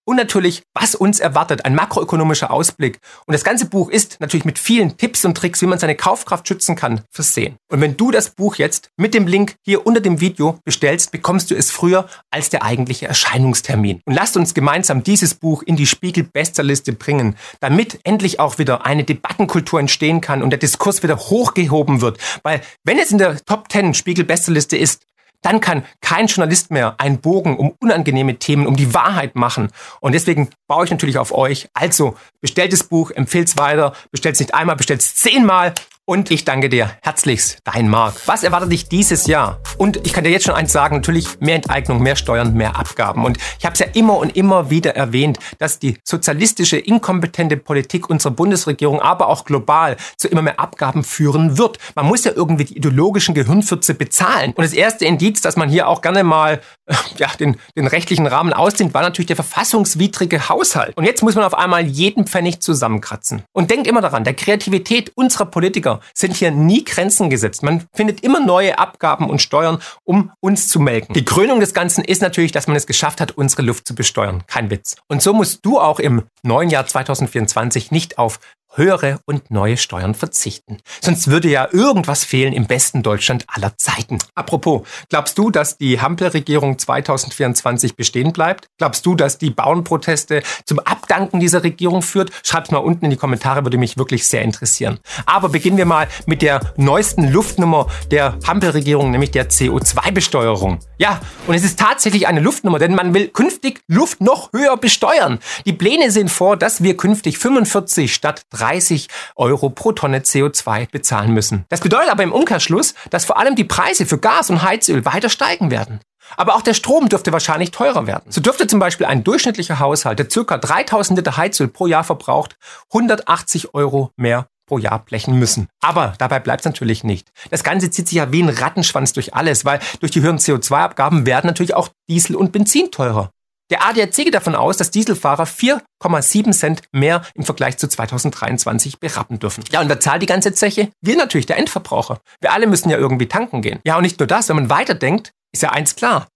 [0.06, 3.00] und natürlich, was uns erwartet, ein makroökonomischer Ausblick.
[3.26, 6.46] Und das ganze Buch ist natürlich mit vielen Tipps und Tricks, wie man seine Kaufkraft
[6.46, 7.56] schützen kann, versehen.
[7.70, 11.50] Und wenn du das Buch jetzt mit dem Link hier unter dem Video bestellst, bekommst
[11.50, 14.00] du es früher als der eigentliche Erscheinungstermin.
[14.04, 19.02] Und lasst uns gemeinsam dieses Buch in die Spiegel-Bestsellerliste bringen, damit endlich auch wieder eine
[19.02, 22.18] Debattenkultur entstehen kann und der Diskurs wieder hochgehoben wird.
[22.44, 25.02] Weil wenn es in der Top 10 Spiegel-Bestsellerliste ist,
[25.42, 29.70] dann kann kein Journalist mehr einen Bogen um unangenehme Themen, um die Wahrheit machen.
[30.00, 31.68] Und deswegen baue ich natürlich auf euch.
[31.74, 35.74] Also bestellt das Buch, empfehlt es weiter, bestellt es nicht einmal, bestellt es zehnmal
[36.06, 38.14] und ich danke dir herzlichst, dein Marc.
[38.26, 39.60] Was erwartet dich dieses Jahr?
[39.76, 43.24] Und ich kann dir jetzt schon eins sagen, natürlich mehr Enteignung, mehr Steuern, mehr Abgaben.
[43.24, 48.08] Und ich habe es ja immer und immer wieder erwähnt, dass die sozialistische, inkompetente Politik
[48.08, 51.78] unserer Bundesregierung, aber auch global, zu immer mehr Abgaben führen wird.
[51.96, 54.52] Man muss ja irgendwie die ideologischen Gehirnfürze bezahlen.
[54.52, 58.28] Und das erste Indiz, dass man hier auch gerne mal äh, ja, den, den rechtlichen
[58.28, 60.96] Rahmen ausdehnt, war natürlich der verfassungswidrige Haushalt.
[60.96, 63.42] Und jetzt muss man auf einmal jeden Pfennig zusammenkratzen.
[63.52, 67.62] Und denkt immer daran, der Kreativität unserer Politiker sind hier nie Grenzen gesetzt.
[67.62, 71.14] Man findet immer neue Abgaben und Steuern, um uns zu melken.
[71.14, 74.44] Die Krönung des Ganzen ist natürlich, dass man es geschafft hat, unsere Luft zu besteuern.
[74.46, 74.96] Kein Witz.
[75.08, 78.40] Und so musst du auch im neuen Jahr 2024 nicht auf
[78.76, 80.78] höhere und neue Steuern verzichten.
[81.00, 84.18] Sonst würde ja irgendwas fehlen im besten Deutschland aller Zeiten.
[84.34, 88.68] Apropos, glaubst du, dass die Hampelregierung 2024 bestehen bleibt?
[88.78, 92.30] Glaubst du, dass die Bauernproteste zum Abdanken dieser Regierung führt?
[92.42, 94.98] Schreib's mal unten in die Kommentare, würde mich wirklich sehr interessieren.
[95.24, 100.80] Aber beginnen wir mal mit der neuesten Luftnummer der Hampelregierung, nämlich der CO2-Besteuerung.
[100.98, 105.38] Ja, und es ist tatsächlich eine Luftnummer, denn man will künftig Luft noch höher besteuern.
[105.64, 110.90] Die Pläne sehen vor, dass wir künftig 45 statt 30 30 Euro pro Tonne CO2
[110.90, 111.64] bezahlen müssen.
[111.68, 115.28] Das bedeutet aber im Umkehrschluss, dass vor allem die Preise für Gas und Heizöl weiter
[115.28, 116.00] steigen werden.
[116.36, 118.32] Aber auch der Strom dürfte wahrscheinlich teurer werden.
[118.32, 120.58] So dürfte zum Beispiel ein durchschnittlicher Haushalt, der ca.
[120.58, 122.56] 3000 Liter Heizöl pro Jahr verbraucht,
[122.92, 125.68] 180 Euro mehr pro Jahr blechen müssen.
[125.80, 127.30] Aber dabei bleibt es natürlich nicht.
[127.50, 131.24] Das Ganze zieht sich ja wie ein Rattenschwanz durch alles, weil durch die höheren CO2-Abgaben
[131.24, 133.30] werden natürlich auch Diesel und Benzin teurer.
[133.70, 139.38] Der ADAC geht davon aus, dass Dieselfahrer 4,7 Cent mehr im Vergleich zu 2023 berappen
[139.38, 139.64] dürfen.
[139.72, 140.90] Ja, und wer zahlt die ganze Zeche?
[141.00, 142.20] Wir natürlich, der Endverbraucher.
[142.40, 143.80] Wir alle müssen ja irgendwie tanken gehen.
[143.84, 146.28] Ja, und nicht nur das, wenn man weiterdenkt, ist ja eins klar.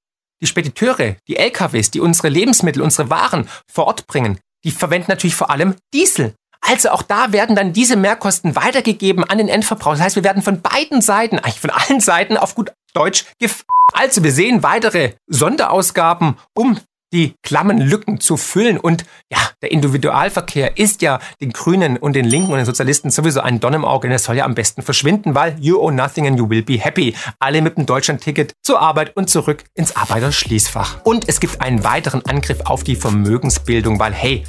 [0.43, 5.37] Die Spediteure, die LKWs, die unsere Lebensmittel, unsere Waren vor Ort bringen, die verwenden natürlich
[5.37, 6.35] vor allem Diesel.
[6.63, 9.97] Also auch da werden dann diese Mehrkosten weitergegeben an den Endverbraucher.
[9.97, 13.65] Das heißt, wir werden von beiden Seiten, eigentlich von allen Seiten auf gut Deutsch gef
[13.93, 16.79] also wir sehen weitere Sonderausgaben, um
[17.13, 18.79] die klammen Lücken zu füllen.
[18.79, 23.41] Und ja, der Individualverkehr ist ja den Grünen und den Linken und den Sozialisten sowieso
[23.41, 24.07] ein Donn im Auge.
[24.07, 26.79] Und er soll ja am besten verschwinden, weil you owe nothing and you will be
[26.79, 27.15] happy.
[27.39, 31.05] Alle mit dem Deutschland-Ticket zur Arbeit und zurück ins Arbeiterschließfach.
[31.05, 34.45] Und es gibt einen weiteren Angriff auf die Vermögensbildung, weil hey,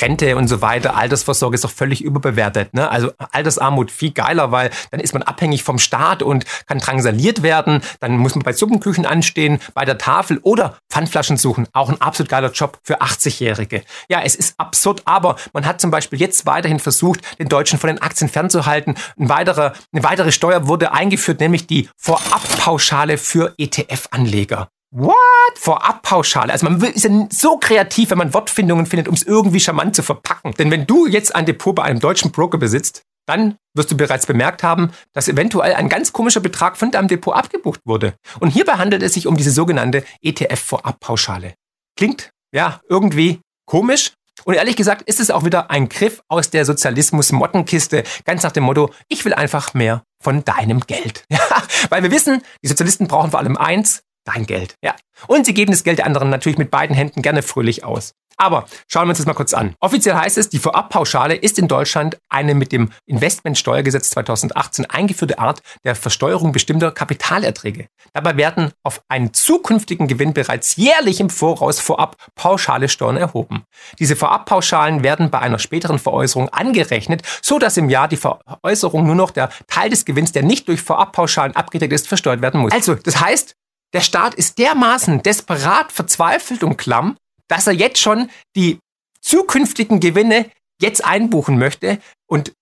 [0.00, 2.74] Rente und so weiter, Altersvorsorge ist doch völlig überbewertet.
[2.74, 2.90] Ne?
[2.90, 7.80] Also Altersarmut viel geiler, weil dann ist man abhängig vom Staat und kann drangsaliert werden.
[8.00, 11.66] Dann muss man bei Suppenküchen anstehen, bei der Tafel oder Pfandflaschen suchen.
[11.72, 13.82] Auch ein absolut geiler Job für 80-Jährige.
[14.08, 17.88] Ja, es ist absurd, aber man hat zum Beispiel jetzt weiterhin versucht, den Deutschen von
[17.88, 18.94] den Aktien fernzuhalten.
[19.18, 24.68] Ein weiterer, eine weitere Steuer wurde eingeführt, nämlich die Vorabpauschale für ETF-Anleger.
[24.90, 25.27] What?
[25.56, 26.52] Vorabpauschale.
[26.52, 30.02] Also man ist ja so kreativ, wenn man Wortfindungen findet, um es irgendwie charmant zu
[30.02, 30.54] verpacken.
[30.58, 34.26] Denn wenn du jetzt ein Depot bei einem deutschen Broker besitzt, dann wirst du bereits
[34.26, 38.14] bemerkt haben, dass eventuell ein ganz komischer Betrag von deinem Depot abgebucht wurde.
[38.40, 41.54] Und hierbei handelt es sich um diese sogenannte ETF-Vorabpauschale.
[41.96, 44.12] Klingt, ja, irgendwie komisch.
[44.44, 48.64] Und ehrlich gesagt ist es auch wieder ein Griff aus der Sozialismus-Mottenkiste, ganz nach dem
[48.64, 51.24] Motto, ich will einfach mehr von deinem Geld.
[51.30, 54.74] Ja, weil wir wissen, die Sozialisten brauchen vor allem eins, dein Geld.
[54.82, 54.94] Ja.
[55.26, 58.14] Und sie geben das Geld der anderen natürlich mit beiden Händen gerne fröhlich aus.
[58.40, 59.74] Aber schauen wir uns das mal kurz an.
[59.80, 65.60] Offiziell heißt es, die Vorabpauschale ist in Deutschland eine mit dem Investmentsteuergesetz 2018 eingeführte Art
[65.84, 67.88] der Versteuerung bestimmter Kapitalerträge.
[68.12, 73.64] Dabei werden auf einen zukünftigen Gewinn bereits jährlich im Voraus vorab pauschale Steuern erhoben.
[73.98, 79.16] Diese Vorabpauschalen werden bei einer späteren Veräußerung angerechnet, so dass im Jahr die Veräußerung nur
[79.16, 82.72] noch der Teil des Gewinns, der nicht durch Vorabpauschalen abgedeckt ist, versteuert werden muss.
[82.72, 83.56] Also, das heißt,
[83.92, 87.16] der Staat ist dermaßen desperat, verzweifelt und klamm,
[87.48, 88.78] dass er jetzt schon die
[89.20, 92.52] zukünftigen Gewinne jetzt einbuchen möchte und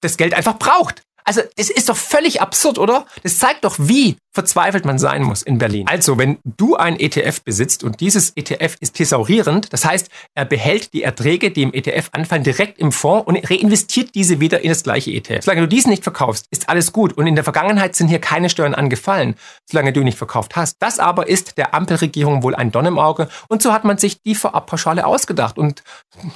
[0.00, 1.02] das Geld einfach braucht.
[1.24, 3.06] Also, das ist doch völlig absurd, oder?
[3.22, 5.86] Das zeigt doch, wie verzweifelt man sein muss in Berlin.
[5.88, 10.92] Also, wenn du ein ETF besitzt und dieses ETF ist thesaurierend, das heißt, er behält
[10.92, 14.82] die Erträge, die im ETF anfallen, direkt im Fonds und reinvestiert diese wieder in das
[14.82, 15.44] gleiche ETF.
[15.44, 17.14] Solange du diesen nicht verkaufst, ist alles gut.
[17.14, 19.36] Und in der Vergangenheit sind hier keine Steuern angefallen,
[19.70, 20.76] solange du ihn nicht verkauft hast.
[20.80, 23.28] Das aber ist der Ampelregierung wohl ein Don im Auge.
[23.48, 25.82] Und so hat man sich die Vorabpauschale ausgedacht und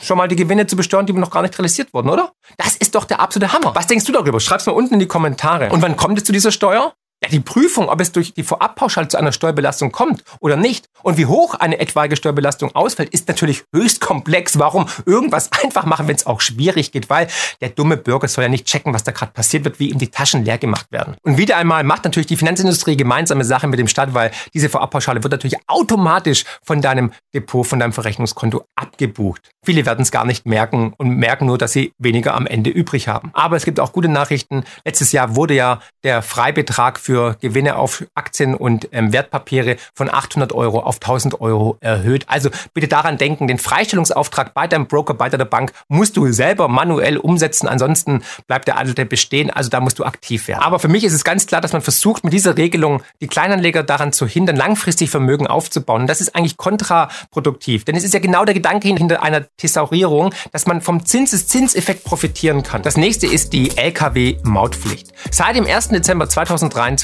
[0.00, 2.32] schon mal die Gewinne zu besteuern, die noch gar nicht realisiert wurden, oder?
[2.56, 3.74] Das ist doch der absolute Hammer.
[3.74, 4.40] Was denkst du darüber?
[4.40, 5.70] Schreib's mal unten in die Kommentare.
[5.70, 6.94] Und wann kommt es zu dieser Steuer?
[7.20, 11.16] Ja, die Prüfung, ob es durch die Vorabpauschale zu einer Steuerbelastung kommt oder nicht und
[11.16, 14.56] wie hoch eine etwaige Steuerbelastung ausfällt, ist natürlich höchst komplex.
[14.60, 17.26] Warum irgendwas einfach machen, wenn es auch schwierig geht, weil
[17.60, 20.12] der dumme Bürger soll ja nicht checken, was da gerade passiert wird, wie ihm die
[20.12, 21.16] Taschen leer gemacht werden.
[21.22, 25.20] Und wieder einmal macht natürlich die Finanzindustrie gemeinsame Sache mit dem Staat, weil diese Vorabpauschale
[25.24, 29.50] wird natürlich automatisch von deinem Depot, von deinem Verrechnungskonto abgebucht.
[29.64, 33.08] Viele werden es gar nicht merken und merken nur, dass sie weniger am Ende übrig
[33.08, 33.30] haben.
[33.32, 34.62] Aber es gibt auch gute Nachrichten.
[34.84, 40.52] Letztes Jahr wurde ja der Freibetrag für Gewinne auf Aktien und ähm, Wertpapiere von 800
[40.52, 42.24] Euro auf 1000 Euro erhöht.
[42.28, 46.68] Also bitte daran denken, den Freistellungsauftrag bei deinem Broker, bei deiner Bank musst du selber
[46.68, 47.68] manuell umsetzen.
[47.68, 49.50] Ansonsten bleibt der alte bestehen.
[49.50, 50.62] Also da musst du aktiv werden.
[50.62, 53.82] Aber für mich ist es ganz klar, dass man versucht, mit dieser Regelung die Kleinanleger
[53.82, 56.02] daran zu hindern, langfristig Vermögen aufzubauen.
[56.02, 57.84] Und das ist eigentlich kontraproduktiv.
[57.84, 62.62] Denn es ist ja genau der Gedanke hinter einer Thesaurierung, dass man vom Zinseszinseffekt profitieren
[62.62, 62.82] kann.
[62.82, 65.12] Das nächste ist die Lkw-Mautpflicht.
[65.30, 65.88] Seit dem 1.
[65.88, 66.97] Dezember 2023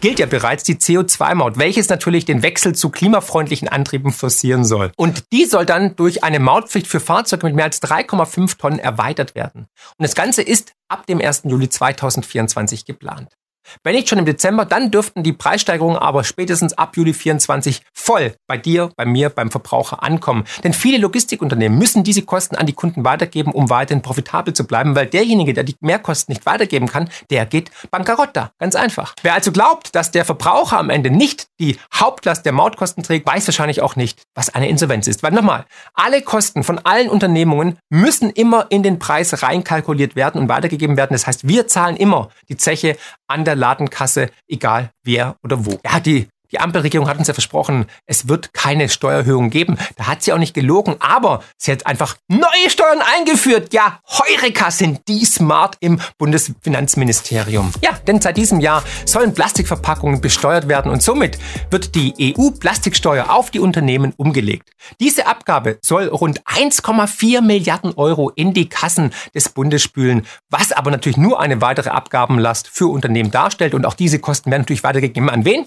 [0.00, 4.92] gilt ja bereits die CO2-Maut, welches natürlich den Wechsel zu klimafreundlichen Antrieben forcieren soll.
[4.96, 9.34] Und die soll dann durch eine Mautpflicht für Fahrzeuge mit mehr als 3,5 Tonnen erweitert
[9.34, 9.66] werden.
[9.96, 11.42] Und das Ganze ist ab dem 1.
[11.44, 13.36] Juli 2024 geplant.
[13.84, 18.34] Wenn nicht schon im Dezember, dann dürften die Preissteigerungen aber spätestens ab Juli 24 voll
[18.46, 20.44] bei dir, bei mir, beim Verbraucher ankommen.
[20.64, 24.94] Denn viele Logistikunternehmen müssen diese Kosten an die Kunden weitergeben, um weiterhin profitabel zu bleiben,
[24.94, 28.52] weil derjenige, der die Mehrkosten nicht weitergeben kann, der geht bankerott da.
[28.58, 29.14] Ganz einfach.
[29.22, 33.46] Wer also glaubt, dass der Verbraucher am Ende nicht die Hauptlast der Mautkosten trägt, weiß
[33.46, 35.22] wahrscheinlich auch nicht, was eine Insolvenz ist.
[35.22, 40.48] Weil nochmal, alle Kosten von allen Unternehmungen müssen immer in den Preis reinkalkuliert werden und
[40.48, 41.12] weitergegeben werden.
[41.12, 42.96] Das heißt, wir zahlen immer die Zeche
[43.26, 45.78] an der Ladenkasse, egal wer oder wo.
[45.82, 49.78] Er hat die die Ampelregierung hat uns ja versprochen, es wird keine Steuererhöhung geben.
[49.96, 53.72] Da hat sie auch nicht gelogen, aber sie hat einfach neue Steuern eingeführt.
[53.72, 57.72] Ja, Heureka sind die smart im Bundesfinanzministerium.
[57.82, 61.38] Ja, denn seit diesem Jahr sollen Plastikverpackungen besteuert werden und somit
[61.70, 64.70] wird die EU-Plastiksteuer auf die Unternehmen umgelegt.
[64.98, 70.90] Diese Abgabe soll rund 1,4 Milliarden Euro in die Kassen des Bundes spülen, was aber
[70.90, 75.30] natürlich nur eine weitere Abgabenlast für Unternehmen darstellt und auch diese Kosten werden natürlich weitergegeben
[75.30, 75.66] an wen?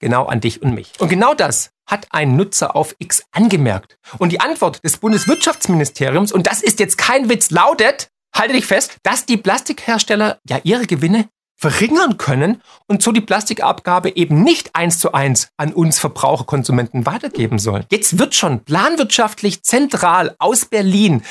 [0.00, 0.92] Genau an dich und mich.
[0.98, 3.98] Und genau das hat ein Nutzer auf X angemerkt.
[4.18, 8.96] Und die Antwort des Bundeswirtschaftsministeriums, und das ist jetzt kein Witz, lautet, halte dich fest,
[9.02, 14.98] dass die Plastikhersteller ja ihre Gewinne verringern können und so die Plastikabgabe eben nicht eins
[14.98, 17.86] zu eins an uns Verbraucherkonsumenten weitergeben soll.
[17.90, 21.22] Jetzt wird schon planwirtschaftlich zentral aus Berlin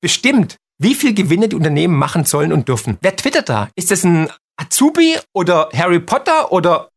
[0.00, 2.98] bestimmt, wie viel Gewinne die Unternehmen machen sollen und dürfen.
[3.00, 3.68] Wer twittert da?
[3.74, 6.90] Ist es ein Azubi oder Harry Potter oder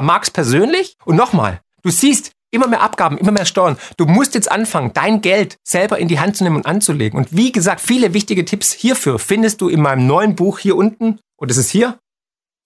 [0.00, 0.96] Marx persönlich?
[1.04, 3.76] Und nochmal, du siehst immer mehr Abgaben, immer mehr Steuern.
[3.96, 7.18] Du musst jetzt anfangen, dein Geld selber in die Hand zu nehmen und anzulegen.
[7.18, 11.18] Und wie gesagt, viele wichtige Tipps hierfür findest du in meinem neuen Buch hier unten.
[11.36, 11.98] Und es ist hier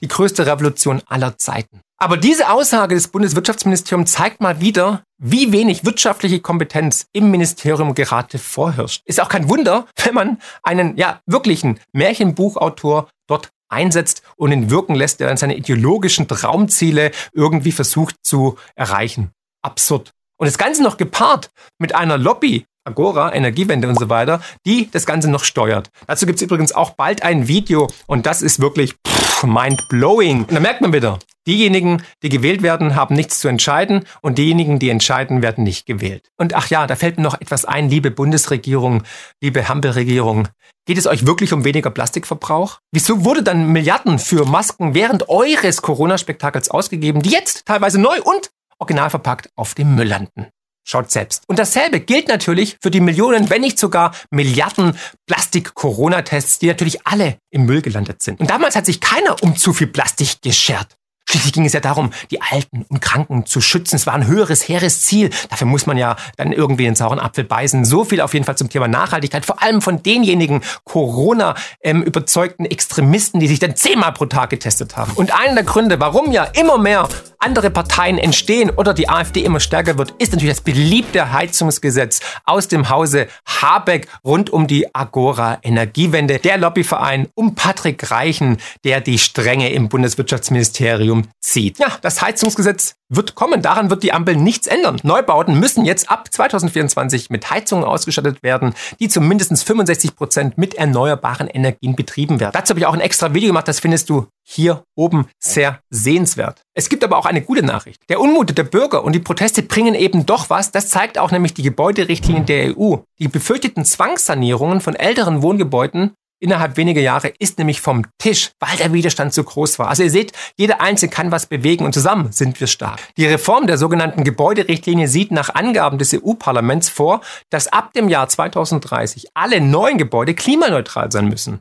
[0.03, 1.81] die größte Revolution aller Zeiten.
[1.99, 8.39] Aber diese Aussage des Bundeswirtschaftsministeriums zeigt mal wieder, wie wenig wirtschaftliche Kompetenz im Ministerium gerade
[8.39, 9.01] vorherrscht.
[9.07, 14.95] Ist auch kein Wunder, wenn man einen, ja, wirklichen Märchenbuchautor dort einsetzt und ihn wirken
[14.95, 19.31] lässt, der dann seine ideologischen Traumziele irgendwie versucht zu erreichen.
[19.63, 20.13] Absurd.
[20.39, 25.07] Und das Ganze noch gepaart mit einer Lobby, Agora, Energiewende und so weiter, die das
[25.07, 25.91] Ganze noch steuert.
[26.07, 28.95] Dazu gibt es übrigens auch bald ein Video und das ist wirklich
[29.43, 30.41] mind-blowing.
[30.41, 34.79] Und da merkt man wieder, diejenigen, die gewählt werden, haben nichts zu entscheiden und diejenigen,
[34.79, 36.29] die entscheiden, werden nicht gewählt.
[36.37, 39.03] Und ach ja, da fällt mir noch etwas ein, liebe Bundesregierung,
[39.41, 40.49] liebe Hampelregierung.
[40.87, 42.79] Geht es euch wirklich um weniger Plastikverbrauch?
[42.93, 48.51] Wieso wurde dann Milliarden für Masken während eures Corona-Spektakels ausgegeben, die jetzt teilweise neu und
[48.79, 50.47] original verpackt auf dem Müll landen?
[50.89, 51.43] Schaut selbst.
[51.49, 57.39] Und dasselbe gilt natürlich für die Millionen, wenn nicht sogar Milliarden Plastik-Corona-Tests, die natürlich alle
[57.51, 58.39] im Müll gelandet sind.
[58.39, 60.97] Und damals hat sich keiner um zu viel Plastik geschert.
[61.29, 63.97] Schließlich ging es ja darum, die Alten und Kranken zu schützen.
[63.97, 65.31] Es war ein höheres, hehres Ziel.
[65.51, 67.85] Dafür muss man ja dann irgendwie den sauren Apfel beißen.
[67.85, 69.45] So viel auf jeden Fall zum Thema Nachhaltigkeit.
[69.45, 75.13] Vor allem von denjenigen Corona-überzeugten Extremisten, die sich dann zehnmal pro Tag getestet haben.
[75.15, 77.09] Und einer der Gründe, warum ja immer mehr
[77.39, 82.69] andere Parteien entstehen oder die AfD immer stärker wird, ist natürlich das beliebte Heizungsgesetz aus
[82.69, 86.39] dem Hause Habeck rund um die Agora Energiewende.
[86.39, 91.79] Der Lobbyverein um Patrick Reichen, der die Stränge im Bundeswirtschaftsministerium zieht.
[91.79, 93.63] Ja, das Heizungsgesetz wird kommen.
[93.63, 94.99] Daran wird die Ampel nichts ändern.
[95.03, 100.75] Neubauten müssen jetzt ab 2024 mit Heizungen ausgestattet werden, die zu mindestens 65 Prozent mit
[100.75, 102.53] erneuerbaren Energien betrieben werden.
[102.53, 106.63] Dazu habe ich auch ein extra Video gemacht, das findest du hier oben sehr sehenswert.
[106.75, 108.01] Es gibt aber auch eine gute Nachricht.
[108.09, 110.71] Der Unmut der Bürger und die Proteste bringen eben doch was.
[110.71, 112.97] Das zeigt auch nämlich die Gebäuderichtlinien der EU.
[113.19, 118.93] Die befürchteten Zwangssanierungen von älteren Wohngebäuden innerhalb weniger Jahre ist nämlich vom Tisch, weil der
[118.93, 119.89] Widerstand so groß war.
[119.89, 123.01] Also ihr seht, jeder Einzelne kann was bewegen und zusammen sind wir stark.
[123.17, 127.21] Die Reform der sogenannten Gebäuderichtlinie sieht nach Angaben des EU-Parlaments vor,
[127.51, 131.61] dass ab dem Jahr 2030 alle neuen Gebäude klimaneutral sein müssen.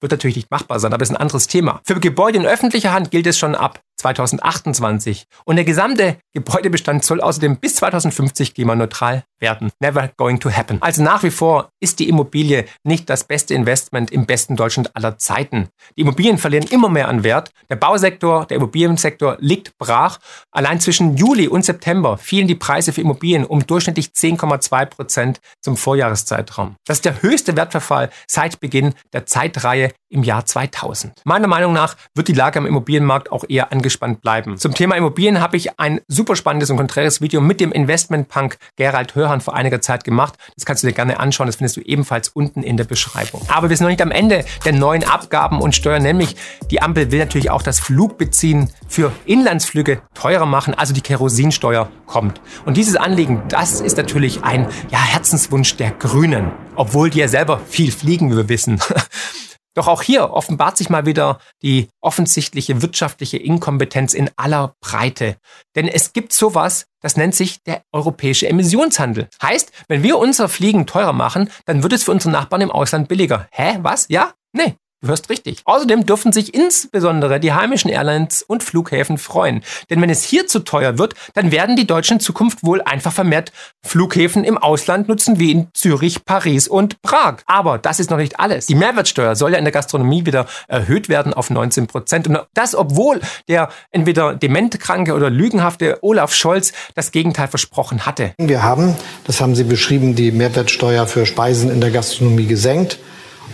[0.00, 1.80] Wird natürlich nicht machbar sein, aber ist ein anderes Thema.
[1.84, 5.26] Für Gebäude in öffentlicher Hand gilt es schon ab 2028.
[5.44, 9.70] Und der gesamte Gebäudebestand soll außerdem bis 2050 klimaneutral werden.
[9.80, 10.80] Never going to happen.
[10.82, 15.18] Also nach wie vor ist die Immobilie nicht das beste Investment im besten Deutschland aller
[15.18, 15.68] Zeiten.
[15.96, 17.50] Die Immobilien verlieren immer mehr an Wert.
[17.70, 20.18] Der Bausektor, der Immobiliensektor liegt brach.
[20.50, 25.76] Allein zwischen Juli und September fielen die Preise für Immobilien um durchschnittlich 10,2 Prozent zum
[25.76, 26.76] Vorjahreszeitraum.
[26.86, 31.22] Das ist der höchste Wertverfall seit Beginn der Zeitreihe im Jahr 2000.
[31.24, 34.58] Meiner Meinung nach wird die Lage am Immobilienmarkt auch eher angespannt bleiben.
[34.58, 39.14] Zum Thema Immobilien habe ich ein super spannendes und konträres Video mit dem Investmentpunk Gerald
[39.14, 40.34] Hörhan vor einiger Zeit gemacht.
[40.56, 41.46] Das kannst du dir gerne anschauen.
[41.46, 43.42] Das findest du ebenfalls unten in der Beschreibung.
[43.48, 46.36] Aber wir sind noch nicht am Ende der neuen Abgaben und Steuern, nämlich
[46.70, 50.74] die Ampel will natürlich auch das Flugbeziehen für Inlandsflüge teurer machen.
[50.74, 52.40] Also die Kerosinsteuer kommt.
[52.66, 56.52] Und dieses Anliegen, das ist natürlich ein ja, Herzenswunsch der Grünen.
[56.76, 58.80] Obwohl die ja selber viel fliegen, wie wir wissen.
[59.74, 65.36] Doch auch hier offenbart sich mal wieder die offensichtliche wirtschaftliche Inkompetenz in aller Breite.
[65.74, 69.28] Denn es gibt sowas, das nennt sich der europäische Emissionshandel.
[69.42, 73.08] Heißt, wenn wir unser Fliegen teurer machen, dann wird es für unsere Nachbarn im Ausland
[73.08, 73.48] billiger.
[73.50, 73.78] Hä?
[73.82, 74.06] Was?
[74.08, 74.34] Ja?
[74.52, 74.74] Nee.
[75.02, 75.62] Du hörst richtig.
[75.64, 79.64] Außerdem dürfen sich insbesondere die heimischen Airlines und Flughäfen freuen.
[79.90, 83.12] Denn wenn es hier zu teuer wird, dann werden die Deutschen in Zukunft wohl einfach
[83.12, 83.50] vermehrt
[83.82, 87.38] Flughäfen im Ausland nutzen, wie in Zürich, Paris und Prag.
[87.46, 88.66] Aber das ist noch nicht alles.
[88.66, 92.28] Die Mehrwertsteuer soll ja in der Gastronomie wieder erhöht werden auf 19 Prozent.
[92.28, 98.34] Und das, obwohl der entweder dementkranke oder lügenhafte Olaf Scholz das Gegenteil versprochen hatte.
[98.38, 98.94] Wir haben,
[99.24, 103.00] das haben Sie beschrieben, die Mehrwertsteuer für Speisen in der Gastronomie gesenkt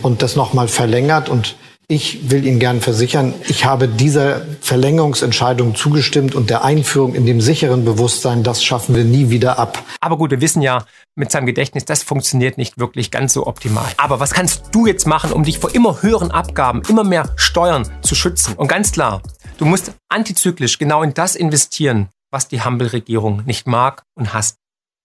[0.01, 1.29] und das nochmal verlängert.
[1.29, 1.55] Und
[1.91, 7.41] ich will Ihnen gern versichern, ich habe dieser Verlängerungsentscheidung zugestimmt und der Einführung in dem
[7.41, 9.83] sicheren Bewusstsein, das schaffen wir nie wieder ab.
[9.99, 10.85] Aber gut, wir wissen ja
[11.15, 13.91] mit seinem Gedächtnis, das funktioniert nicht wirklich ganz so optimal.
[13.97, 17.89] Aber was kannst du jetzt machen, um dich vor immer höheren Abgaben, immer mehr Steuern
[18.01, 18.53] zu schützen?
[18.53, 19.23] Und ganz klar,
[19.57, 24.57] du musst antizyklisch genau in das investieren, was die Hampel-Regierung nicht mag und hasst.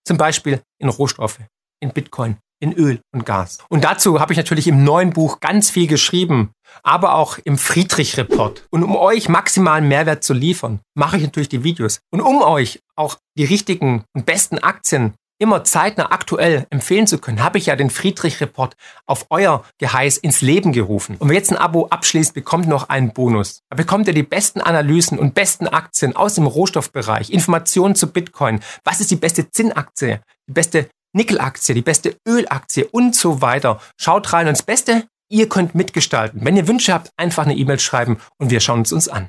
[0.07, 1.39] Zum Beispiel in Rohstoffe,
[1.81, 3.59] in Bitcoin, in Öl und Gas.
[3.69, 6.53] Und dazu habe ich natürlich im neuen Buch ganz viel geschrieben,
[6.83, 8.67] aber auch im Friedrich-Report.
[8.71, 12.01] Und um euch maximalen Mehrwert zu liefern, mache ich natürlich die Videos.
[12.11, 17.43] Und um euch auch die richtigen und besten Aktien immer zeitnah aktuell empfehlen zu können,
[17.43, 18.77] habe ich ja den Friedrich-Report
[19.07, 21.17] auf euer Geheiß ins Leben gerufen.
[21.19, 23.61] Und wer jetzt ein Abo abschließt, bekommt noch einen Bonus.
[23.69, 28.61] Da bekommt ihr die besten Analysen und besten Aktien aus dem Rohstoffbereich, Informationen zu Bitcoin.
[28.85, 30.21] Was ist die beste Zinnaktie?
[30.49, 33.81] Die beste Nickelaktie, die beste Ölaktie und so weiter.
[33.99, 36.45] Schaut rein und das Beste, ihr könnt mitgestalten.
[36.45, 39.29] Wenn ihr Wünsche habt, einfach eine E-Mail schreiben und wir schauen es uns an.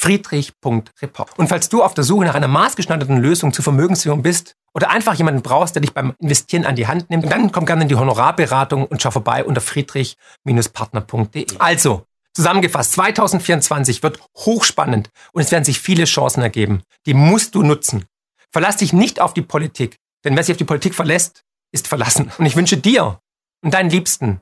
[0.00, 1.38] Friedrich.report.
[1.38, 5.12] Und falls du auf der Suche nach einer maßgeschneiderten Lösung zur Vermögenssicherung bist oder einfach
[5.14, 7.96] jemanden brauchst, der dich beim Investieren an die Hand nimmt, dann komm gerne in die
[7.96, 11.46] Honorarberatung und schau vorbei unter friedrich-partner.de.
[11.58, 16.82] Also, zusammengefasst, 2024 wird hochspannend und es werden sich viele Chancen ergeben.
[17.04, 18.06] Die musst du nutzen.
[18.50, 19.98] Verlass dich nicht auf die Politik.
[20.24, 21.42] Denn wer sich auf die Politik verlässt,
[21.72, 22.30] ist verlassen.
[22.38, 23.18] Und ich wünsche dir
[23.62, 24.40] und deinen Liebsten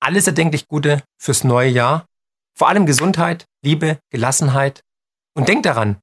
[0.00, 2.06] alles erdenklich Gute fürs neue Jahr.
[2.56, 4.82] Vor allem Gesundheit, Liebe, Gelassenheit.
[5.34, 5.98] Und denk daran,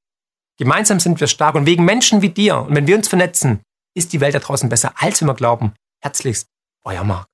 [0.58, 1.54] gemeinsam sind wir stark.
[1.54, 3.60] Und wegen Menschen wie dir und wenn wir uns vernetzen,
[3.94, 5.74] ist die Welt da draußen besser, als wir glauben.
[6.02, 6.46] Herzlichst,
[6.84, 7.26] euer Marc.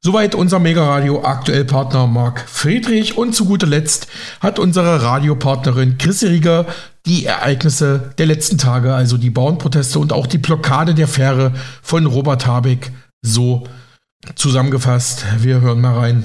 [0.00, 4.08] Soweit unser Mega-Radio aktuell Partner Marc Friedrich und zu guter Letzt
[4.40, 6.66] hat unsere Radiopartnerin Chris Rieger
[7.06, 12.06] die Ereignisse der letzten Tage, also die Bauernproteste und auch die Blockade der Fähre von
[12.06, 12.92] Robert Habeck
[13.22, 13.64] so
[14.36, 15.24] zusammengefasst.
[15.38, 16.24] Wir hören mal rein.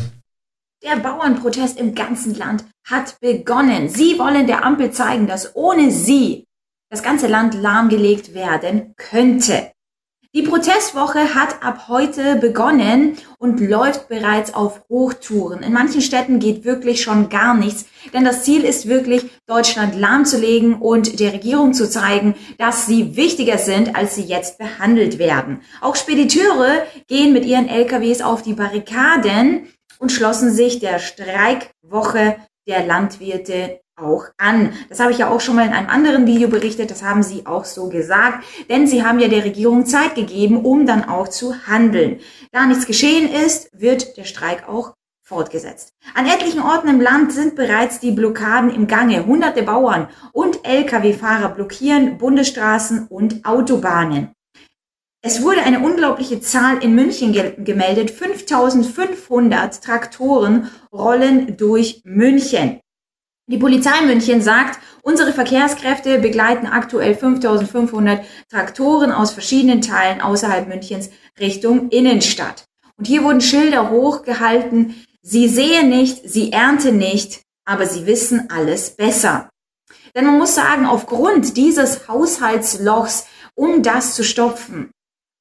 [0.83, 3.89] Der Bauernprotest im ganzen Land hat begonnen.
[3.89, 6.45] Sie wollen der Ampel zeigen, dass ohne sie
[6.89, 9.71] das ganze Land lahmgelegt werden könnte.
[10.37, 15.63] Die Protestwoche hat ab heute begonnen und läuft bereits auf Hochtouren.
[15.63, 20.75] In manchen Städten geht wirklich schon gar nichts, denn das Ziel ist wirklich, Deutschland lahmzulegen
[20.75, 25.61] und der Regierung zu zeigen, dass sie wichtiger sind, als sie jetzt behandelt werden.
[25.81, 32.35] Auch Spediteure gehen mit ihren LKWs auf die Barrikaden und schlossen sich der Streikwoche
[32.67, 34.73] der Landwirte auch an.
[34.89, 37.45] Das habe ich ja auch schon mal in einem anderen Video berichtet, das haben sie
[37.45, 41.67] auch so gesagt, denn sie haben ja der Regierung Zeit gegeben, um dann auch zu
[41.67, 42.19] handeln.
[42.51, 44.93] Da nichts geschehen ist, wird der Streik auch
[45.23, 45.93] fortgesetzt.
[46.13, 49.25] An etlichen Orten im Land sind bereits die Blockaden im Gange.
[49.25, 54.36] Hunderte Bauern und Lkw-Fahrer blockieren Bundesstraßen und Autobahnen.
[55.27, 58.11] Es wurde eine unglaubliche Zahl in München gemeldet.
[58.11, 62.79] 5500 Traktoren rollen durch München.
[63.51, 71.09] Die Polizei München sagt, unsere Verkehrskräfte begleiten aktuell 5500 Traktoren aus verschiedenen Teilen außerhalb Münchens
[71.37, 72.63] Richtung Innenstadt.
[72.95, 74.95] Und hier wurden Schilder hochgehalten.
[75.21, 79.49] Sie sehen nicht, sie ernten nicht, aber sie wissen alles besser.
[80.15, 83.25] Denn man muss sagen, aufgrund dieses Haushaltslochs,
[83.55, 84.91] um das zu stopfen,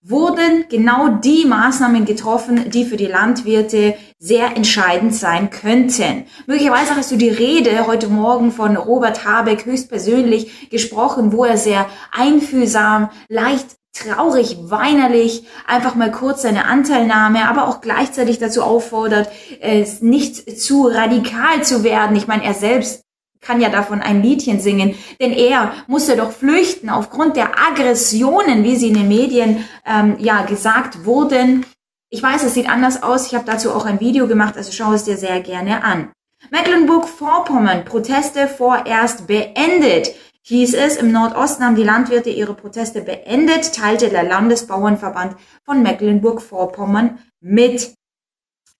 [0.08, 6.26] wurden genau die Maßnahmen getroffen, die für die Landwirte sehr entscheidend sein könnten.
[6.46, 11.86] Möglicherweise hast du die Rede heute Morgen von Robert Habeck höchstpersönlich gesprochen, wo er sehr
[12.12, 19.28] einfühlsam, leicht traurig, weinerlich, einfach mal kurz seine Anteilnahme, aber auch gleichzeitig dazu auffordert,
[19.60, 22.14] es nicht zu radikal zu werden.
[22.14, 23.05] Ich meine, er selbst
[23.46, 28.76] kann ja davon ein Liedchen singen, denn er musste doch flüchten aufgrund der Aggressionen, wie
[28.76, 31.64] sie in den Medien ähm, ja gesagt wurden.
[32.10, 33.26] Ich weiß, es sieht anders aus.
[33.26, 36.10] Ich habe dazu auch ein Video gemacht, also schau es dir sehr gerne an.
[36.50, 40.14] Mecklenburg-Vorpommern, Proteste vorerst beendet.
[40.42, 47.18] Hieß es, im Nordosten haben die Landwirte ihre Proteste beendet, teilte der Landesbauernverband von Mecklenburg-Vorpommern
[47.40, 47.94] mit.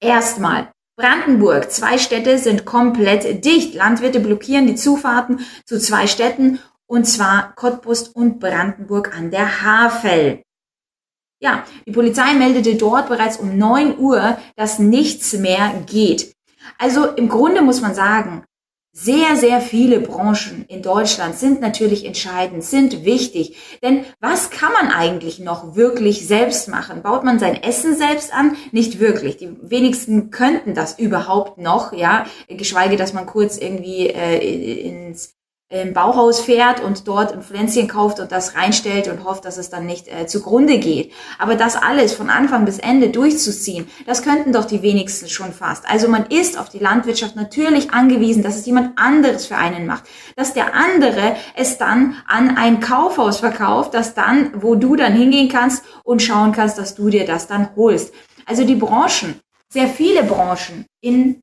[0.01, 0.69] Erstmal.
[0.97, 1.71] Brandenburg.
[1.71, 3.75] Zwei Städte sind komplett dicht.
[3.75, 10.43] Landwirte blockieren die Zufahrten zu zwei Städten und zwar Cottbus und Brandenburg an der Havel.
[11.39, 16.35] Ja, die Polizei meldete dort bereits um neun Uhr, dass nichts mehr geht.
[16.79, 18.45] Also im Grunde muss man sagen,
[18.99, 23.79] sehr, sehr viele Branchen in Deutschland sind natürlich entscheidend, sind wichtig.
[23.83, 27.03] Denn was kann man eigentlich noch wirklich selbst machen?
[27.03, 28.57] Baut man sein Essen selbst an?
[28.73, 29.37] Nicht wirklich.
[29.37, 32.25] Die wenigsten könnten das überhaupt noch, ja.
[32.49, 35.36] Geschweige, dass man kurz irgendwie äh, ins
[35.69, 39.69] im Bauhaus fährt und dort ein Pflänzchen kauft und das reinstellt und hofft, dass es
[39.69, 41.13] dann nicht äh, zugrunde geht.
[41.41, 45.89] Aber das alles von Anfang bis Ende durchzuziehen, das könnten doch die wenigsten schon fast.
[45.91, 50.05] Also man ist auf die Landwirtschaft natürlich angewiesen, dass es jemand anderes für einen macht.
[50.37, 55.49] Dass der andere es dann an ein Kaufhaus verkauft, das dann, wo du dann hingehen
[55.49, 58.15] kannst und schauen kannst, dass du dir das dann holst.
[58.45, 61.41] Also die Branchen, sehr viele Branchen in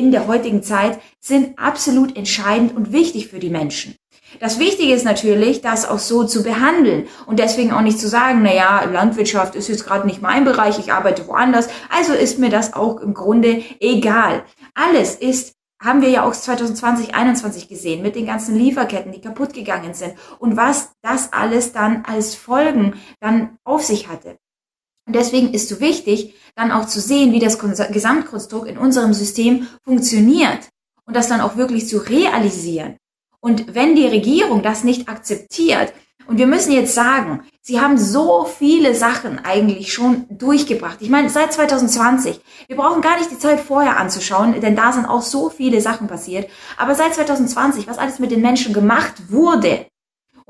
[0.00, 3.94] in der heutigen Zeit sind absolut entscheidend und wichtig für die Menschen.
[4.38, 8.40] Das Wichtige ist natürlich, das auch so zu behandeln und deswegen auch nicht zu sagen,
[8.42, 12.48] na ja, Landwirtschaft ist jetzt gerade nicht mein Bereich, ich arbeite woanders, also ist mir
[12.48, 14.44] das auch im Grunde egal.
[14.74, 19.54] Alles ist haben wir ja auch 2020, 2021 gesehen mit den ganzen Lieferketten, die kaputt
[19.54, 24.36] gegangen sind und was das alles dann als Folgen dann auf sich hatte.
[25.10, 29.66] Und deswegen ist so wichtig, dann auch zu sehen, wie das Gesamtkonstrukt in unserem System
[29.82, 30.68] funktioniert
[31.04, 32.96] und das dann auch wirklich zu realisieren.
[33.40, 35.92] Und wenn die Regierung das nicht akzeptiert,
[36.28, 40.98] und wir müssen jetzt sagen, sie haben so viele Sachen eigentlich schon durchgebracht.
[41.00, 45.06] Ich meine, seit 2020, wir brauchen gar nicht die Zeit vorher anzuschauen, denn da sind
[45.06, 46.48] auch so viele Sachen passiert.
[46.76, 49.86] Aber seit 2020, was alles mit den Menschen gemacht wurde,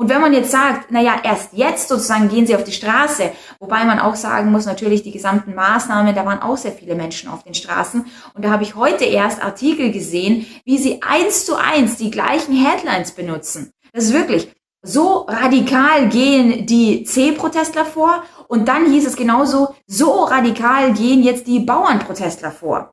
[0.01, 3.85] und wenn man jetzt sagt, naja, erst jetzt sozusagen gehen sie auf die Straße, wobei
[3.85, 7.43] man auch sagen muss, natürlich die gesamten Maßnahmen, da waren auch sehr viele Menschen auf
[7.43, 8.07] den Straßen.
[8.33, 12.55] Und da habe ich heute erst Artikel gesehen, wie sie eins zu eins die gleichen
[12.55, 13.75] Headlines benutzen.
[13.93, 20.25] Das ist wirklich, so radikal gehen die C-Protestler vor und dann hieß es genauso, so
[20.25, 22.91] radikal gehen jetzt die Bauernprotestler vor.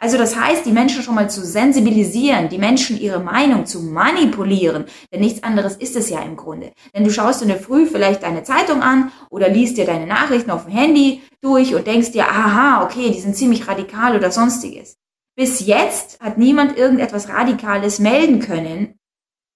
[0.00, 4.84] Also das heißt, die Menschen schon mal zu sensibilisieren, die Menschen ihre Meinung zu manipulieren,
[5.12, 6.72] denn nichts anderes ist es ja im Grunde.
[6.94, 10.52] Denn du schaust in der Früh vielleicht deine Zeitung an oder liest dir deine Nachrichten
[10.52, 14.96] auf dem Handy durch und denkst dir, aha, okay, die sind ziemlich radikal oder sonstiges.
[15.36, 18.94] Bis jetzt hat niemand irgendetwas Radikales melden können.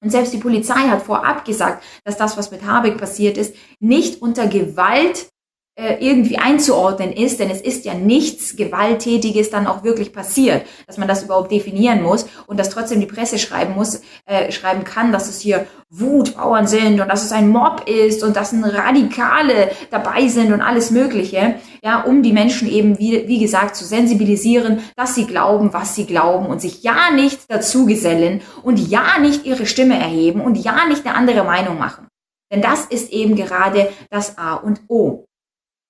[0.03, 4.21] Und selbst die Polizei hat vorab gesagt, dass das, was mit Habeck passiert ist, nicht
[4.21, 5.32] unter Gewalt
[5.75, 11.09] irgendwie einzuordnen ist, denn es ist ja nichts Gewalttätiges dann auch wirklich passiert, dass man
[11.09, 15.29] das überhaupt definieren muss und dass trotzdem die Presse schreiben muss, äh, schreiben kann, dass
[15.29, 20.29] es hier Wutbauern sind und dass es ein Mob ist und dass ein Radikale dabei
[20.29, 25.15] sind und alles Mögliche, ja, um die Menschen eben, wie, wie gesagt, zu sensibilisieren, dass
[25.15, 29.67] sie glauben, was sie glauben und sich ja nicht dazu gesellen und ja nicht ihre
[29.67, 32.09] Stimme erheben und ja nicht eine andere Meinung machen.
[32.51, 35.25] Denn das ist eben gerade das A und O.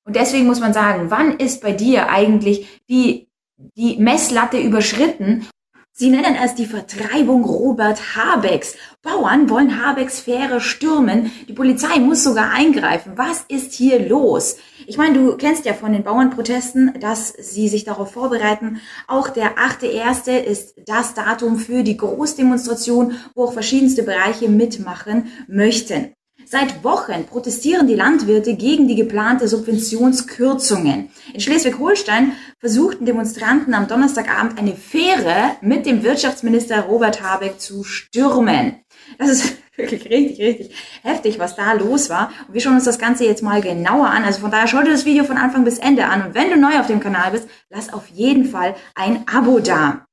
[0.04, 5.46] Und deswegen muss man sagen, wann ist bei dir eigentlich die, die Messlatte überschritten?
[5.94, 8.76] Sie nennen es die Vertreibung Robert Habecks.
[9.02, 11.30] Bauern wollen Habecks Fähre stürmen.
[11.48, 13.12] Die Polizei muss sogar eingreifen.
[13.16, 14.56] Was ist hier los?
[14.86, 18.80] Ich meine, du kennst ja von den Bauernprotesten, dass sie sich darauf vorbereiten.
[19.06, 20.30] Auch der 8.1.
[20.30, 26.14] ist das Datum für die Großdemonstration, wo auch verschiedenste Bereiche mitmachen möchten.
[26.52, 31.08] Seit Wochen protestieren die Landwirte gegen die geplante Subventionskürzungen.
[31.32, 38.82] In Schleswig-Holstein versuchten Demonstranten am Donnerstagabend eine Fähre mit dem Wirtschaftsminister Robert Habeck zu stürmen.
[39.16, 42.30] Das ist wirklich richtig, richtig heftig, was da los war.
[42.46, 44.22] Und wir schauen uns das Ganze jetzt mal genauer an.
[44.22, 46.26] Also von daher schau dir das Video von Anfang bis Ende an.
[46.26, 50.04] Und wenn du neu auf dem Kanal bist, lass auf jeden Fall ein Abo da.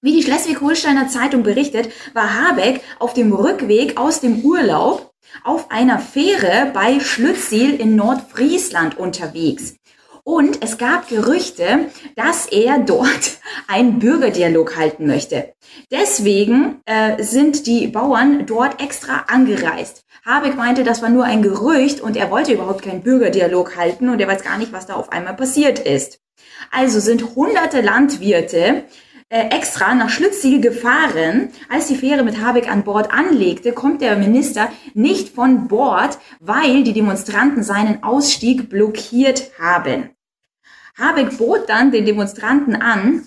[0.00, 5.11] Wie die Schleswig-Holsteiner Zeitung berichtet, war Habeck auf dem Rückweg aus dem Urlaub
[5.44, 9.76] auf einer Fähre bei Schlüttsiel in Nordfriesland unterwegs.
[10.24, 15.52] Und es gab Gerüchte, dass er dort einen Bürgerdialog halten möchte.
[15.90, 20.04] Deswegen äh, sind die Bauern dort extra angereist.
[20.24, 24.20] Habeck meinte, das war nur ein Gerücht und er wollte überhaupt keinen Bürgerdialog halten und
[24.20, 26.20] er weiß gar nicht, was da auf einmal passiert ist.
[26.70, 28.84] Also sind hunderte Landwirte
[29.38, 31.48] extra nach Schlütziel gefahren.
[31.70, 36.82] Als die Fähre mit Habeck an Bord anlegte, kommt der Minister nicht von Bord, weil
[36.84, 40.10] die Demonstranten seinen Ausstieg blockiert haben.
[40.98, 43.26] Habeck bot dann den Demonstranten an,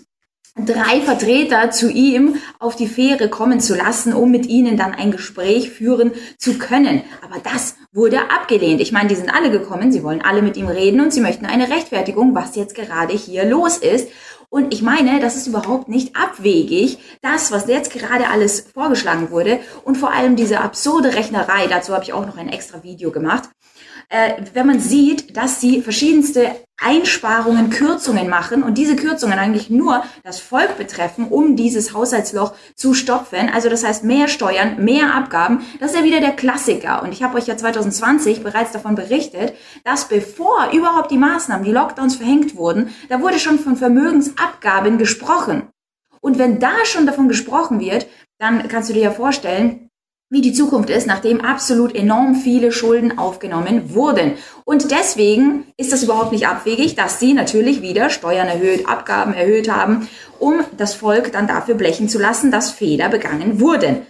[0.56, 5.12] drei Vertreter zu ihm auf die Fähre kommen zu lassen, um mit ihnen dann ein
[5.12, 7.02] Gespräch führen zu können.
[7.22, 8.80] Aber das wurde abgelehnt.
[8.80, 11.46] Ich meine, die sind alle gekommen, sie wollen alle mit ihm reden und sie möchten
[11.46, 14.08] eine Rechtfertigung, was jetzt gerade hier los ist.
[14.56, 19.60] Und ich meine, das ist überhaupt nicht abwegig, das, was jetzt gerade alles vorgeschlagen wurde.
[19.84, 23.50] Und vor allem diese absurde Rechnerei, dazu habe ich auch noch ein extra Video gemacht,
[24.10, 30.04] äh, wenn man sieht, dass sie verschiedenste Einsparungen, Kürzungen machen und diese Kürzungen eigentlich nur
[30.24, 33.50] das Volk betreffen, um dieses Haushaltsloch zu stopfen.
[33.54, 35.66] Also das heißt mehr Steuern, mehr Abgaben.
[35.80, 37.02] Das ist ja wieder der Klassiker.
[37.02, 39.54] Und ich habe euch ja 2020 bereits davon berichtet,
[39.86, 45.70] dass bevor überhaupt die Maßnahmen, die Lockdowns verhängt wurden, da wurde schon von Vermögensabgaben gesprochen.
[46.20, 49.90] Und wenn da schon davon gesprochen wird, dann kannst du dir ja vorstellen,
[50.30, 54.34] wie die Zukunft ist, nachdem absolut enorm viele Schulden aufgenommen wurden.
[54.64, 59.70] Und deswegen ist das überhaupt nicht abwegig, dass sie natürlich wieder Steuern erhöht, Abgaben erhöht
[59.70, 60.08] haben,
[60.40, 64.06] um das Volk dann dafür blechen zu lassen, dass Fehler begangen wurden.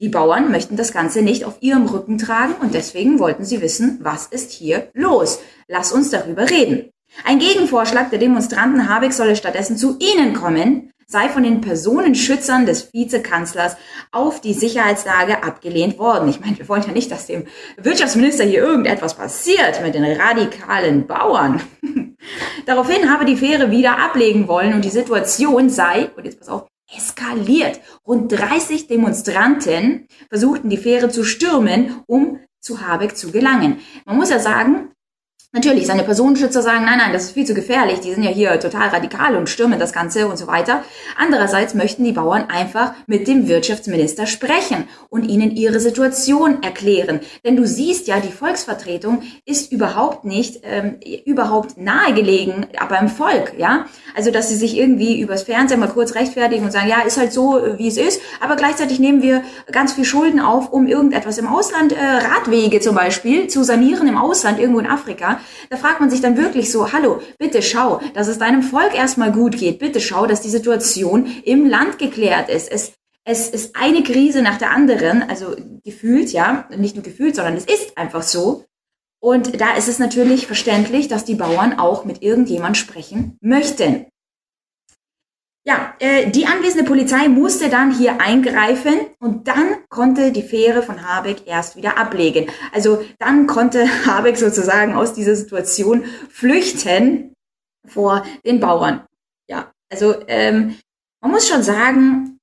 [0.00, 3.98] Die Bauern möchten das Ganze nicht auf ihrem Rücken tragen und deswegen wollten sie wissen,
[4.00, 5.40] was ist hier los?
[5.66, 6.90] Lass uns darüber reden.
[7.24, 12.92] Ein Gegenvorschlag der Demonstranten Habeck solle stattdessen zu ihnen kommen, sei von den Personenschützern des
[12.92, 13.78] Vizekanzlers
[14.12, 16.28] auf die Sicherheitslage abgelehnt worden.
[16.28, 17.46] Ich meine, wir wollen ja nicht, dass dem
[17.78, 21.62] Wirtschaftsminister hier irgendetwas passiert mit den radikalen Bauern.
[22.66, 26.68] Daraufhin habe die Fähre wieder ablegen wollen und die Situation sei, und jetzt pass auf,
[26.94, 27.80] eskaliert.
[28.06, 33.80] Rund 30 Demonstranten versuchten die Fähre zu stürmen, um zu Habeck zu gelangen.
[34.04, 34.90] Man muss ja sagen,
[35.52, 38.60] Natürlich, seine Personenschützer sagen, nein, nein, das ist viel zu gefährlich, die sind ja hier
[38.60, 40.84] total radikal und stürmen das Ganze und so weiter.
[41.16, 47.20] Andererseits möchten die Bauern einfach mit dem Wirtschaftsminister sprechen und ihnen ihre Situation erklären.
[47.46, 53.86] Denn du siehst ja, die Volksvertretung ist überhaupt nicht, ähm, überhaupt nahegelegen beim Volk, ja.
[54.14, 57.32] Also, dass sie sich irgendwie übers Fernsehen mal kurz rechtfertigen und sagen, ja, ist halt
[57.32, 59.42] so, wie es ist, aber gleichzeitig nehmen wir
[59.72, 64.18] ganz viel Schulden auf, um irgendetwas im Ausland, äh, Radwege zum Beispiel, zu sanieren im
[64.18, 65.37] Ausland, irgendwo in Afrika
[65.70, 69.32] da fragt man sich dann wirklich so, hallo, bitte schau, dass es deinem Volk erstmal
[69.32, 69.78] gut geht.
[69.78, 72.70] Bitte schau, dass die Situation im Land geklärt ist.
[72.70, 72.92] Es,
[73.24, 77.64] es ist eine Krise nach der anderen, also gefühlt, ja, nicht nur gefühlt, sondern es
[77.64, 78.64] ist einfach so.
[79.20, 84.06] Und da ist es natürlich verständlich, dass die Bauern auch mit irgendjemand sprechen möchten.
[85.68, 91.06] Ja, äh, die anwesende Polizei musste dann hier eingreifen und dann konnte die Fähre von
[91.06, 92.50] Habeck erst wieder ablegen.
[92.72, 97.34] Also dann konnte Habeck sozusagen aus dieser Situation flüchten
[97.86, 99.04] vor den Bauern.
[99.46, 100.78] Ja, also ähm,
[101.20, 102.38] man muss schon sagen,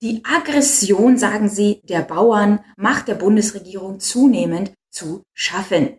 [0.00, 5.98] die Aggression, sagen sie, der Bauern macht der Bundesregierung zunehmend zu schaffen.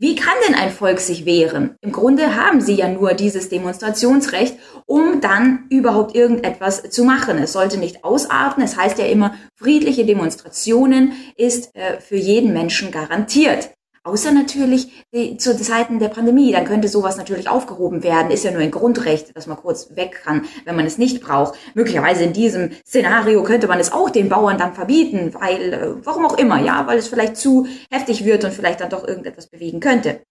[0.00, 1.74] Wie kann denn ein Volk sich wehren?
[1.80, 7.36] Im Grunde haben sie ja nur dieses Demonstrationsrecht, um dann überhaupt irgendetwas zu machen.
[7.38, 8.62] Es sollte nicht ausarten.
[8.62, 13.70] Es heißt ja immer, friedliche Demonstrationen ist äh, für jeden Menschen garantiert.
[14.04, 18.30] Außer natürlich die, zu Zeiten der Pandemie, dann könnte sowas natürlich aufgehoben werden.
[18.30, 21.58] Ist ja nur ein Grundrecht, dass man kurz weg kann, wenn man es nicht braucht.
[21.74, 26.26] Möglicherweise in diesem Szenario könnte man es auch den Bauern dann verbieten, weil, äh, warum
[26.26, 29.80] auch immer, ja, weil es vielleicht zu heftig wird und vielleicht dann doch irgendetwas bewegen
[29.80, 30.22] könnte.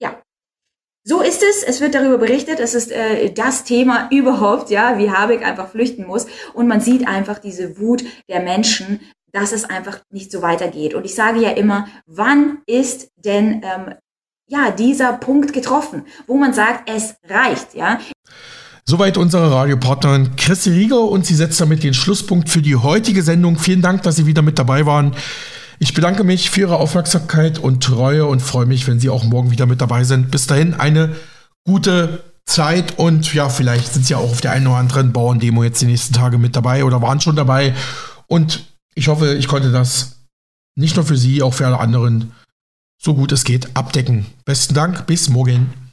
[0.00, 0.22] Ja.
[1.04, 1.62] So ist es.
[1.62, 2.58] Es wird darüber berichtet.
[2.58, 6.26] Es ist äh, das Thema überhaupt, ja, wie Habeck einfach flüchten muss.
[6.52, 9.00] Und man sieht einfach diese Wut der Menschen,
[9.36, 10.94] dass es einfach nicht so weitergeht.
[10.94, 13.94] Und ich sage ja immer, wann ist denn ähm,
[14.48, 18.00] ja dieser Punkt getroffen, wo man sagt, es reicht, ja?
[18.86, 23.58] Soweit unsere Radiopartnerin Chrissy Rieger und sie setzt damit den Schlusspunkt für die heutige Sendung.
[23.58, 25.14] Vielen Dank, dass Sie wieder mit dabei waren.
[25.80, 29.50] Ich bedanke mich für Ihre Aufmerksamkeit und Treue und freue mich, wenn Sie auch morgen
[29.50, 30.30] wieder mit dabei sind.
[30.30, 31.16] Bis dahin eine
[31.66, 35.62] gute Zeit und ja, vielleicht sind Sie ja auch auf der einen oder anderen Bauerndemo
[35.64, 37.74] jetzt die nächsten Tage mit dabei oder waren schon dabei.
[38.28, 40.16] Und ich hoffe, ich konnte das
[40.74, 42.32] nicht nur für Sie, auch für alle anderen
[43.00, 44.26] so gut es geht abdecken.
[44.44, 45.85] Besten Dank, bis morgen.